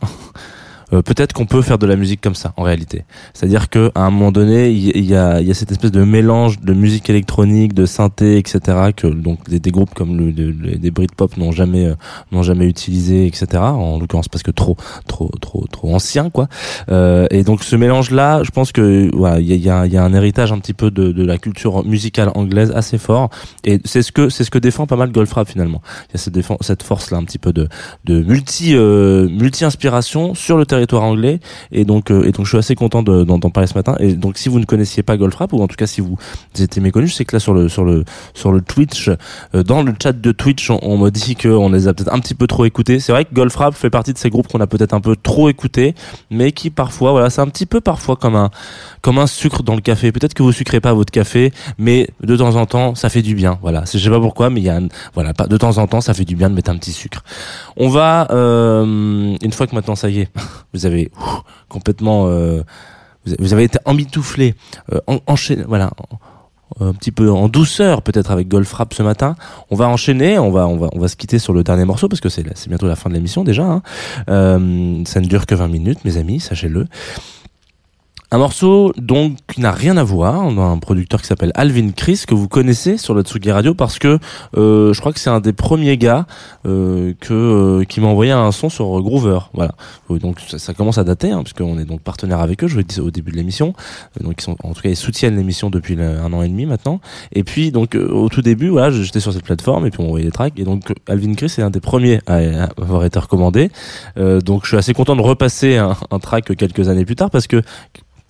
euh, 0.96 1.02
peut-être 1.02 1.34
qu'on 1.34 1.46
peut 1.46 1.62
faire 1.62 1.78
de 1.78 1.86
la 1.86 1.96
musique 1.96 2.22
comme 2.22 2.36
ça 2.36 2.54
en 2.58 2.64
réalité. 2.64 3.04
C'est-à-dire 3.34 3.70
que 3.70 3.92
à 3.96 4.02
un 4.06 4.10
moment 4.12 4.32
donné, 4.32 4.70
il 4.72 4.98
y, 4.98 5.08
y 5.12 5.16
a, 5.16 5.42
y 5.42 5.52
a 5.52 5.54
cette 5.54 5.72
espèce 5.72 5.92
de 5.92 6.04
mélange 6.04 6.60
de 6.62 6.74
musique 6.74 7.10
électronique, 7.10 7.74
de 7.74 7.86
synthé, 7.86 8.38
etc. 8.38 8.60
que 8.96 9.08
donc 9.08 9.48
des, 9.50 9.60
des 9.60 9.72
groupes 9.72 9.94
comme 9.94 10.18
le, 10.18 10.32
le- 10.32 10.52
le- 10.52 10.76
des 10.78 10.92
Britpop 10.92 11.38
n'ont 11.38 11.52
jamais 11.52 11.86
euh, 11.86 11.96
n'ont 12.32 12.44
jamais 12.44 12.66
utilisé, 12.66 13.28
etc. 13.28 13.48
En 13.62 14.00
l'occurrence 14.00 14.28
parce 14.30 14.44
que 14.44 14.52
trop 14.52 14.78
trop 15.08 15.30
trop 15.42 15.66
trop 15.72 15.94
ancien 15.94 16.30
quoi. 16.30 16.48
Euh, 16.90 17.28
et 17.32 17.44
donc 17.44 17.64
ce 17.64 17.76
mélange-là, 17.76 18.44
je 18.44 18.52
pense 18.52 18.72
que 18.72 19.10
voilà, 19.16 19.40
il 19.40 19.48
y 19.48 19.54
a, 19.54 19.56
y, 19.56 19.70
a, 19.70 19.86
y 19.86 19.98
a 19.98 20.04
un 20.04 20.14
héritage 20.14 20.52
un 20.52 20.60
petit 20.60 20.74
peu 20.74 20.92
de, 20.92 21.12
de 21.12 21.26
la 21.26 21.38
culture 21.38 21.86
musicale 21.86 22.32
anglaise 22.36 22.72
assez 22.76 22.98
fort. 22.98 23.30
Et 23.64 23.80
c'est 23.86 24.02
ce 24.02 24.12
que 24.12 24.30
c'est 24.30 24.44
ce 24.44 24.52
que 24.52 24.60
défend 24.60 24.86
pas 24.88 24.96
mal 24.96 25.12
Goldfrapp 25.12 25.48
finalement. 25.50 25.82
Il 26.10 26.14
y 26.14 26.16
a 26.16 26.18
cette, 26.20 26.38
cette 26.62 26.84
force 26.84 27.12
là 27.12 27.18
un 27.18 27.24
petit 27.24 27.40
peu 27.40 27.54
de 27.54 27.68
de 28.06 28.22
multi 28.22 28.76
euh, 28.76 29.28
multi 29.30 29.66
inspiration 29.66 30.34
sur 30.36 30.58
le 30.58 30.66
territoire 30.66 30.85
anglais. 30.94 31.40
Et 31.72 31.84
donc 31.86 32.12
euh, 32.12 32.24
et 32.28 32.32
donc 32.32 32.46
je 32.46 32.50
suis 32.50 32.58
assez 32.58 32.76
content 32.76 33.04
de- 33.04 33.24
d'en 33.24 33.40
parler 33.50 33.68
ce 33.68 33.74
matin. 33.74 33.96
Et 34.00 34.14
donc 34.14 34.38
si 34.38 34.50
vous 34.50 34.60
ne 34.60 34.66
connaissiez 34.66 35.04
pas 35.04 35.18
Goldfrapp 35.18 35.52
ou 35.54 35.62
en 35.62 35.68
tout 35.68 35.76
cas 35.76 35.88
si 35.88 36.02
vous 36.02 36.18
étiez 36.60 36.82
méconnu, 36.82 37.08
je 37.08 37.14
sais 37.14 37.26
que 37.26 37.36
là 37.36 37.40
sur 37.40 37.54
le 37.54 37.68
sur 37.70 37.84
le 37.84 38.06
sur 38.34 38.52
le 38.52 38.62
Twitch, 38.62 39.10
euh, 39.56 39.64
dans 39.64 39.82
le 39.84 39.94
chat 40.02 40.14
de 40.14 40.32
Twitch, 40.32 40.70
on, 40.70 40.80
on 40.82 40.98
me 40.98 41.10
dit 41.10 41.36
que 41.36 41.50
on 41.50 41.70
les 41.70 41.88
a 41.88 41.94
peut-être 41.94 42.14
un 42.14 42.20
petit 42.20 42.36
peu 42.36 42.48
trop 42.48 42.66
écoutés. 42.66 43.00
C'est 43.00 43.12
vrai 43.12 43.26
que 43.26 43.34
Goldfrapp 43.34 43.74
fait 43.74 43.90
partie 43.90 44.14
de 44.14 44.18
ces 44.18 44.30
groupes 44.30 44.48
qu'on 44.48 44.62
a 44.62 44.68
peut-être 44.68 44.94
un 44.94 45.02
peu 45.02 45.16
trop 45.16 45.50
écoutés, 45.50 45.96
mais 46.30 46.52
qui 46.52 46.70
parfois 46.70 47.12
voilà 47.12 47.30
c'est 47.30 47.42
un 47.42 47.48
petit 47.48 47.66
peu 47.66 47.82
parfois 47.82 48.16
comme 48.16 48.36
un 48.36 48.52
comme 49.02 49.18
un 49.18 49.28
sucre 49.28 49.64
dans 49.64 49.76
le 49.76 49.82
café. 49.82 50.12
Peut-être 50.12 50.34
que 50.34 50.44
vous 50.44 50.52
sucrez 50.52 50.80
pas 50.80 50.94
votre 50.94 51.12
café, 51.12 51.52
mais 51.78 52.10
de 52.24 52.36
temps 52.36 52.56
en 52.56 52.66
temps, 52.66 52.96
ça 52.96 53.10
fait 53.10 53.22
du 53.22 53.36
bien. 53.36 53.60
Voilà, 53.62 53.84
je 53.86 53.98
sais 53.98 54.10
pas 54.10 54.20
pourquoi, 54.20 54.50
mais 54.50 54.62
il 54.62 54.64
y 54.66 54.70
a 54.70 54.78
un- 54.78 54.88
voilà, 55.14 55.32
de 55.34 55.58
temps 55.58 55.78
en 55.78 55.88
temps, 55.88 56.02
ça 56.02 56.14
fait 56.14 56.26
du 56.26 56.36
bien 56.36 56.50
de 56.50 56.56
mettre 56.56 56.72
un 56.72 56.78
petit 56.78 56.92
sucre. 56.92 57.24
On 57.78 57.90
va 57.90 58.28
euh, 58.32 59.36
une 59.42 59.52
fois 59.52 59.68
que 59.68 59.76
maintenant 59.76 59.96
ça 59.96 60.10
y 60.10 60.22
est, 60.22 60.30
vous 60.76 60.86
avez 60.86 61.12
complètement, 61.70 62.28
euh, 62.28 62.62
vous 63.40 63.54
avez- 63.54 63.64
été 63.64 63.80
emmitouflé, 63.86 64.54
euh, 64.94 65.00
en, 65.08 65.20
voilà. 65.68 65.92
un 66.80 66.94
petit 66.94 67.12
peu 67.12 67.32
en 67.32 67.48
douceur 67.48 68.02
peut-être 68.02 68.32
avec 68.32 68.48
Golf 68.48 68.72
Rap 68.74 68.94
ce 68.94 69.02
matin. 69.04 69.36
On 69.72 69.76
va 69.76 69.88
enchaîner, 69.88 70.38
on 70.40 70.52
va 70.52 70.68
on 70.68 70.76
va 70.78 70.90
on 70.94 71.00
va 71.00 71.08
se 71.08 71.16
quitter 71.16 71.40
sur 71.40 71.54
le 71.54 71.64
dernier 71.64 71.86
morceau 71.86 72.10
parce 72.10 72.20
que 72.22 72.28
c'est 72.30 72.44
c'est 72.56 72.70
bientôt 72.70 72.88
la 72.88 72.96
fin 72.96 73.10
de 73.10 73.16
l'émission 73.16 73.44
déjà. 73.44 73.64
Hein. 73.64 73.82
Euh, 74.30 75.02
ça 75.06 75.22
ne 75.22 75.28
dure 75.28 75.46
que 75.46 75.56
20 75.56 75.68
minutes, 75.70 76.04
mes 76.06 76.18
amis, 76.18 76.40
sachez-le. 76.40 76.88
Un 78.36 78.38
morceau 78.38 78.92
donc 78.98 79.38
qui 79.48 79.62
n'a 79.62 79.72
rien 79.72 79.96
à 79.96 80.04
voir 80.04 80.52
d'un 80.52 80.78
producteur 80.78 81.22
qui 81.22 81.28
s'appelle 81.28 81.54
Alvin 81.56 81.92
Chris 81.92 82.26
que 82.28 82.34
vous 82.36 82.50
connaissez 82.50 82.98
sur 82.98 83.14
le 83.14 83.22
Tsugi 83.22 83.50
Radio 83.50 83.74
parce 83.74 83.98
que 83.98 84.20
euh, 84.58 84.92
je 84.92 85.00
crois 85.00 85.14
que 85.14 85.22
c'est 85.22 85.30
un 85.30 85.40
des 85.40 85.54
premiers 85.54 85.98
gars 85.98 86.26
euh, 86.66 87.14
que 87.22 87.34
euh, 87.34 87.84
qui 87.86 88.02
m'a 88.02 88.08
envoyé 88.08 88.34
un 88.34 88.52
son 88.52 88.68
sur 88.68 89.02
Groover. 89.02 89.40
Voilà. 89.54 89.76
Euh, 90.12 90.20
Donc 90.20 90.42
ça, 90.42 90.74
commence 90.74 90.98
à 90.98 91.06
dater 91.06 91.32
hein, 91.32 91.44
puisqu'on 91.44 91.80
est 91.80 91.86
donc 91.86 92.02
partenaire 92.02 92.42
avec 92.42 92.62
eux. 92.62 92.68
Je 92.68 92.74
vous 92.74 92.80
l'ai 92.80 92.84
dit 92.84 93.00
au 93.00 93.10
début 93.10 93.32
de 93.32 93.38
l'émission. 93.38 93.74
Donc 94.20 94.36
ils 94.40 94.44
sont 94.44 94.58
en 94.66 94.74
tout 94.74 94.82
cas 94.82 94.90
ils 94.90 94.98
soutiennent 94.98 95.38
l'émission 95.38 95.70
depuis 95.70 95.96
le- 95.96 96.20
un 96.20 96.34
an 96.34 96.42
et 96.42 96.50
demi 96.50 96.66
maintenant. 96.66 97.00
Et 97.32 97.46
puis 97.46 97.72
donc 97.72 97.96
au 97.96 98.28
tout 98.28 98.42
début 98.42 98.68
voilà 98.68 98.92
j'étais 98.92 99.22
sur 99.22 99.32
cette 99.32 99.46
plateforme 99.46 99.88
et 99.88 99.92
puis 99.92 100.02
on 100.02 100.08
envoyait 100.08 100.26
des 100.26 100.34
tracks 100.34 100.60
et 100.60 100.66
donc 100.66 100.94
Alvin 101.08 101.36
Chris 101.36 101.54
est 101.58 101.62
un 101.62 101.70
des 101.70 101.80
premiers 101.80 102.20
à, 102.28 102.66
avoir 102.82 103.06
été 103.06 103.18
recommandé. 103.18 103.72
Donc 104.18 104.64
je 104.64 104.68
suis 104.68 104.78
assez 104.78 104.94
content 104.94 105.16
de 105.16 105.22
repasser 105.22 105.78
un, 105.78 105.96
un 106.12 106.20
track 106.20 106.54
quelques 106.58 106.90
années 106.90 107.06
plus 107.06 107.16
tard 107.16 107.30
parce 107.30 107.48
que 107.48 107.62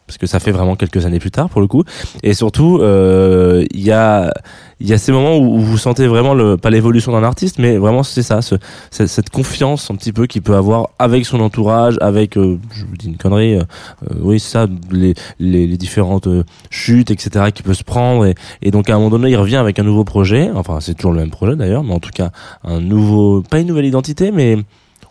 parce 0.08 0.18
que 0.18 0.28
ça 0.28 0.40
fait 0.40 0.52
vraiment 0.52 0.76
quelques 0.76 1.06
années 1.06 1.20
plus 1.20 1.32
tard 1.32 1.50
pour 1.50 1.62
le 1.62 1.68
coup. 1.68 1.84
Et 2.24 2.34
surtout 2.34 2.80
euh, 2.82 3.66
il 3.72 3.82
y 3.82 3.92
a 3.92 4.32
il 4.80 4.88
y 4.88 4.94
a 4.94 4.98
ces 4.98 5.12
moments 5.12 5.38
où, 5.38 5.60
vous 5.60 5.78
sentez 5.78 6.06
vraiment 6.08 6.34
le 6.34 6.58
pas 6.58 6.70
l'évolution 6.70 7.14
d'un 7.14 7.24
artiste 7.24 7.60
mais 7.60 7.78
vraiment 7.78 8.04
c'est 8.04 8.24
ça 8.24 8.42
ce, 8.42 8.56
cette, 8.92 9.30
confiance 9.30 9.90
un 9.90 9.96
petit 9.96 10.12
peu 10.12 10.28
qu'il 10.28 10.42
peut 10.42 10.56
avoir 10.56 10.90
avec 11.00 11.26
son 11.26 11.40
entourage 11.40 11.98
avec 12.02 12.38
euh, 12.38 12.60
je 12.72 12.86
vous 12.86 12.98
dis 12.98 13.08
une 13.08 13.18
connerie 13.18 13.56
euh, 13.56 13.64
euh, 14.12 14.16
oui 14.22 14.40
ça 14.40 14.68
les, 14.92 15.14
les, 15.40 15.66
les 15.66 15.78
différentes 15.78 16.28
euh, 16.28 16.44
chutes 16.70 17.10
etc 17.12 17.52
qu'il 17.54 17.64
peut 17.64 17.74
se 17.74 17.84
prendre. 17.84 18.26
Et, 18.26 18.36
et 18.62 18.72
donc 18.72 18.90
à 18.90 18.96
un 18.96 18.98
moment 18.98 19.12
donné 19.12 19.30
il 19.30 19.38
revient 19.38 19.56
avec 19.56 19.80
un 19.80 19.84
nouveau 19.84 20.04
projet. 20.04 20.52
Enfin 20.54 20.80
c'est 20.82 20.94
toujours 20.94 21.14
le 21.14 21.20
même 21.20 21.32
projet 21.32 21.56
d'ailleurs 21.56 21.84
mais 21.84 21.94
en 21.94 22.00
tout 22.00 22.12
cas 22.14 22.32
un 22.64 22.82
nouveau 22.82 23.42
pas 23.42 23.60
une 23.60 23.68
nouvelle 23.68 23.86
identité 23.86 24.32
mais 24.32 24.58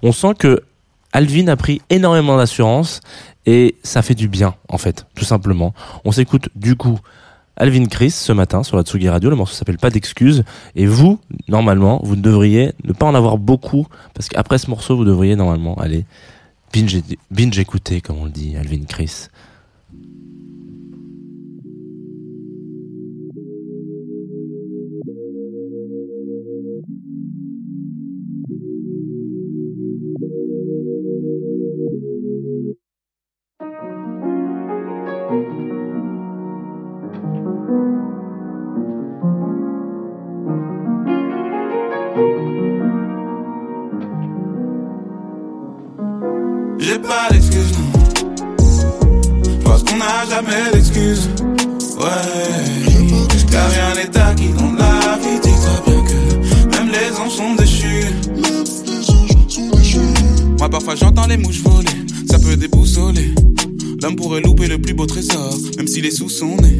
on 0.03 0.13
sent 0.13 0.35
que 0.39 0.63
Alvin 1.15 1.47
a 1.47 1.57
pris 1.57 1.81
énormément 1.91 2.37
d'assurance 2.37 3.01
et 3.47 3.77
ça 3.85 4.03
fait 4.03 4.17
du 4.17 4.29
bien 4.29 4.57
en 4.69 4.79
fait, 4.79 5.07
tout 5.15 5.25
simplement. 5.25 5.73
On 6.05 6.11
s'écoute 6.11 6.49
du 6.57 6.75
coup 6.75 6.99
Alvin 7.57 7.87
Chris 7.87 8.11
ce 8.11 8.33
matin 8.33 8.65
sur 8.65 8.77
la 8.77 8.83
Tsugi 8.83 9.09
Radio, 9.09 9.31
le 9.31 9.37
morceau 9.37 9.55
s'appelle 9.55 9.79
Pas 9.79 9.91
d'excuses 9.91 10.43
et 10.75 10.87
vous, 10.87 11.21
normalement, 11.47 12.01
vous 12.03 12.17
ne 12.17 12.21
devriez 12.21 12.73
pas 12.99 13.07
en 13.07 13.15
avoir 13.15 13.39
beaucoup 13.39 13.87
parce 14.13 14.29
qu'après 14.29 14.59
ce 14.59 14.69
morceau, 14.69 14.97
vous 14.97 15.05
devriez 15.05 15.37
normalement 15.37 15.77
aller 15.77 16.05
binge, 16.73 17.01
binge 17.31 17.59
écouter 17.61 18.01
comme 18.01 18.19
on 18.19 18.25
le 18.25 18.33
dit 18.33 18.57
Alvin 18.57 18.83
Chris. 18.89 19.29
Le 64.67 64.79
plus 64.79 64.95
beau 64.95 65.07
trésor, 65.07 65.55
même 65.77 65.87
s'il 65.87 66.07
est 66.07 66.11
sous 66.11 66.31
son 66.31 66.57
nez. 66.57 66.79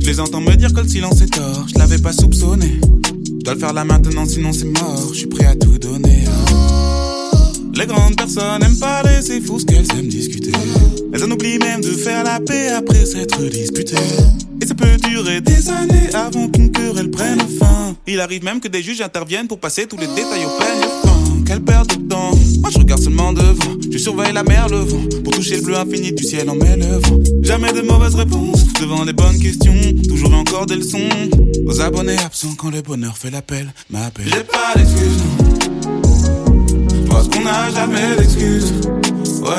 Je 0.00 0.06
les 0.06 0.20
entends 0.20 0.42
me 0.42 0.54
dire 0.56 0.72
que 0.74 0.80
le 0.80 0.88
silence 0.88 1.22
est 1.22 1.32
tort. 1.32 1.66
Je 1.66 1.78
l'avais 1.78 1.98
pas 1.98 2.12
soupçonné. 2.12 2.78
Je 3.38 3.44
dois 3.44 3.54
le 3.54 3.60
faire 3.60 3.72
là 3.72 3.84
maintenant, 3.84 4.26
sinon 4.26 4.52
c'est 4.52 4.66
mort. 4.66 5.08
Je 5.12 5.18
suis 5.18 5.26
prêt 5.26 5.46
à 5.46 5.56
tout 5.56 5.78
donner. 5.78 6.24
Les 7.74 7.86
grandes 7.86 8.14
personnes 8.16 8.62
aiment 8.62 8.78
parler, 8.78 9.20
c'est 9.22 9.40
fou 9.40 9.58
ce 9.58 9.64
qu'elles 9.64 9.90
aiment 9.98 10.06
discuter. 10.06 10.52
Elles 11.12 11.24
en 11.24 11.30
oublient 11.30 11.58
même 11.58 11.80
de 11.80 11.90
faire 11.90 12.24
la 12.24 12.40
paix 12.40 12.68
après 12.68 13.04
s'être 13.06 13.42
disputées. 13.44 13.96
Et 14.62 14.66
ça 14.66 14.74
peut 14.74 14.96
durer 15.08 15.40
des 15.40 15.70
années 15.70 16.14
avant 16.14 16.48
qu'une 16.48 16.70
querelle 16.70 17.10
prenne 17.10 17.40
fin. 17.58 17.96
Il 18.06 18.20
arrive 18.20 18.44
même 18.44 18.60
que 18.60 18.68
des 18.68 18.82
juges 18.82 19.00
interviennent 19.00 19.48
pour 19.48 19.58
passer 19.58 19.86
tous 19.86 19.96
les 19.96 20.06
détails 20.06 20.44
au 20.44 20.58
peigne 20.58 21.13
quelle 21.44 21.60
perte 21.62 21.98
de 21.98 22.08
temps. 22.08 22.30
Moi 22.60 22.70
je 22.70 22.78
regarde 22.78 23.02
seulement 23.02 23.32
devant, 23.32 23.76
je 23.90 23.98
surveille 23.98 24.32
la 24.32 24.42
mer, 24.42 24.68
le 24.68 24.78
vent. 24.78 25.04
Pour 25.22 25.32
toucher 25.32 25.56
le 25.56 25.62
bleu 25.62 25.76
infini 25.76 26.12
du 26.12 26.24
ciel 26.24 26.48
en 26.50 26.54
m'élevant. 26.54 27.18
Jamais 27.42 27.72
de 27.72 27.82
mauvaises 27.82 28.14
réponses, 28.14 28.64
devant 28.80 29.04
les 29.04 29.12
bonnes 29.12 29.38
questions. 29.38 29.74
Toujours 30.08 30.32
et 30.32 30.36
encore 30.36 30.66
des 30.66 30.76
leçons. 30.76 31.08
Aux 31.66 31.80
abonnés 31.80 32.18
absents, 32.18 32.54
quand 32.56 32.70
le 32.70 32.82
bonheur 32.82 33.16
fait 33.16 33.30
l'appel, 33.30 33.72
m'appelle. 33.90 34.26
J'ai 34.26 34.44
pas 34.44 34.74
d'excuses, 34.76 35.22
parce 37.08 37.28
qu'on 37.28 37.42
n'a 37.42 37.70
jamais 37.70 38.16
d'excuses. 38.18 38.72
Ouais, 39.40 39.50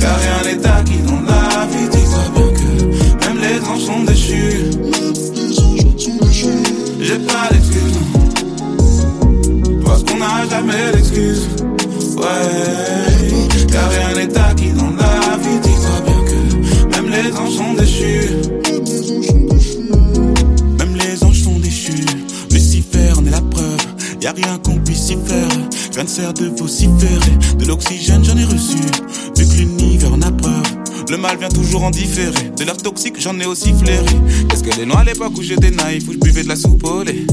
car 0.00 0.18
rien 0.18 0.42
n'est 0.44 0.66
acquis 0.66 0.98
dans 1.06 1.20
la 1.20 1.66
vie, 1.66 1.88
dis-toi 1.90 2.24
bien 2.34 2.48
que 2.54 3.26
même 3.26 3.38
les 3.40 3.60
anges 3.66 3.84
sont 3.84 4.02
déchus. 4.04 4.70
J'ai 7.00 7.18
pas 7.18 7.48
d'excuses. 7.50 7.67
Ouais, 11.18 12.24
car 13.72 13.90
rien 13.90 14.14
n'est 14.14 14.38
acquis 14.38 14.70
dans 14.70 14.90
la 14.90 15.36
vie. 15.36 15.58
Dis-toi 15.62 16.00
bien 16.06 16.20
que 16.24 16.96
même 16.96 17.10
les 17.10 17.32
anges 17.36 17.56
sont 17.56 17.74
déchus. 17.74 18.30
Même 20.78 20.96
les 20.96 21.24
anges 21.24 21.42
sont 21.42 21.58
déchus. 21.58 22.04
Lucifer 22.52 23.12
en 23.16 23.26
est 23.26 23.30
la 23.30 23.40
preuve. 23.40 23.78
Y 24.20 24.26
a 24.26 24.32
rien 24.32 24.58
qu'on 24.58 24.78
puisse 24.78 25.10
y 25.10 25.16
faire. 25.26 25.48
Je 25.90 26.00
viens 26.00 26.32
de 26.32 26.46
vociférer. 26.56 27.36
De 27.58 27.64
l'oxygène, 27.66 28.24
j'en 28.24 28.36
ai 28.36 28.44
reçu. 28.44 28.78
Vu 29.36 29.44
que 29.46 29.54
l'univers 29.54 30.12
en 30.12 30.22
a 30.22 30.30
preuve. 30.30 30.62
Le 31.10 31.16
mal 31.16 31.36
vient 31.38 31.48
toujours 31.48 31.82
en 31.82 31.90
différé. 31.90 32.50
De 32.56 32.64
l'air 32.64 32.76
toxique, 32.76 33.14
j'en 33.18 33.38
ai 33.40 33.46
aussi 33.46 33.72
flairé. 33.72 34.04
Qu'est-ce 34.48 34.62
que 34.62 34.76
les 34.78 34.86
noirs 34.86 35.00
à 35.00 35.04
l'époque 35.04 35.32
où 35.36 35.42
j'étais 35.42 35.70
naïf, 35.70 36.06
où 36.08 36.12
je 36.12 36.18
buvais 36.18 36.44
de 36.44 36.48
la 36.48 36.56
soupe 36.56 36.84
au 36.84 37.02
lait. 37.02 37.26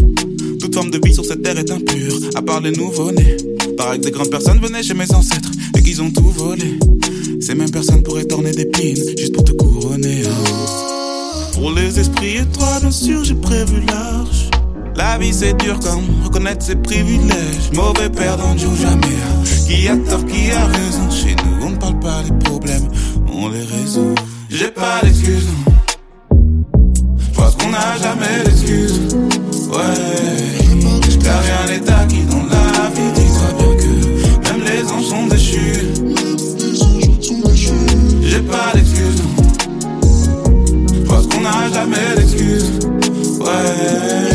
Toute 0.60 0.74
forme 0.74 0.90
de 0.90 1.00
vie 1.04 1.14
sur 1.14 1.26
cette 1.26 1.44
terre 1.44 1.60
est 1.60 1.70
impure, 1.70 2.20
à 2.36 2.42
part 2.42 2.62
les 2.62 2.72
nouveau-nés. 2.72 3.38
Pareil 3.78 4.00
que 4.00 4.06
des 4.06 4.12
grandes 4.12 4.30
personnes 4.30 4.60
venaient 4.60 4.84
chez 4.84 4.94
mes 4.94 5.12
ancêtres 5.14 5.52
et 5.78 5.82
qu'ils 5.82 6.02
ont 6.02 6.12
tout 6.12 6.30
volé. 6.30 6.80
Ces 7.42 7.56
mêmes 7.56 7.72
personnes 7.72 8.04
pourraient 8.04 8.26
torner 8.26 8.52
des 8.52 8.66
pines 8.66 9.04
juste 9.18 9.34
pour 9.34 9.44
te 9.44 9.52
couronner. 9.52 10.24
hein. 10.26 11.52
Pour 11.54 11.72
les 11.72 12.00
esprits 12.00 12.38
étroits, 12.38 12.80
bien 12.82 12.92
sûr, 12.92 13.24
j'ai 13.24 13.36
prévu 13.36 13.82
large. 13.88 14.50
La 14.96 15.18
vie 15.18 15.34
c'est 15.34 15.54
dur 15.58 15.78
comme 15.80 16.06
reconnaître 16.24 16.66
ses 16.66 16.76
privilèges. 16.76 17.72
Mauvais 17.74 18.10
perdant 18.10 18.54
ne 18.54 18.60
joue 18.60 18.76
jamais. 18.78 19.18
Qui 19.68 19.88
a 19.90 19.98
tort, 19.98 20.26
qui 20.26 20.52
a 20.52 20.66
raison? 20.66 21.10
Chez 21.12 21.36
nous, 21.36 21.66
on 21.66 21.72
ne 21.72 21.76
parle 21.78 22.00
pas 22.00 22.24
des 22.24 22.32
problèmes, 22.46 22.88
on 23.32 23.50
les 23.50 23.64
résout. 23.64 24.16
J'ai 24.50 24.70
pas 24.70 25.02
d'excuses, 25.04 25.48
non. 25.48 25.74
Pense 27.34 27.56
qu'on 27.56 27.70
n'a 27.70 27.98
jamais 28.02 28.44
d'excuses. 28.46 29.02
D'excuses. 42.16 42.80
Ouais, 43.40 44.35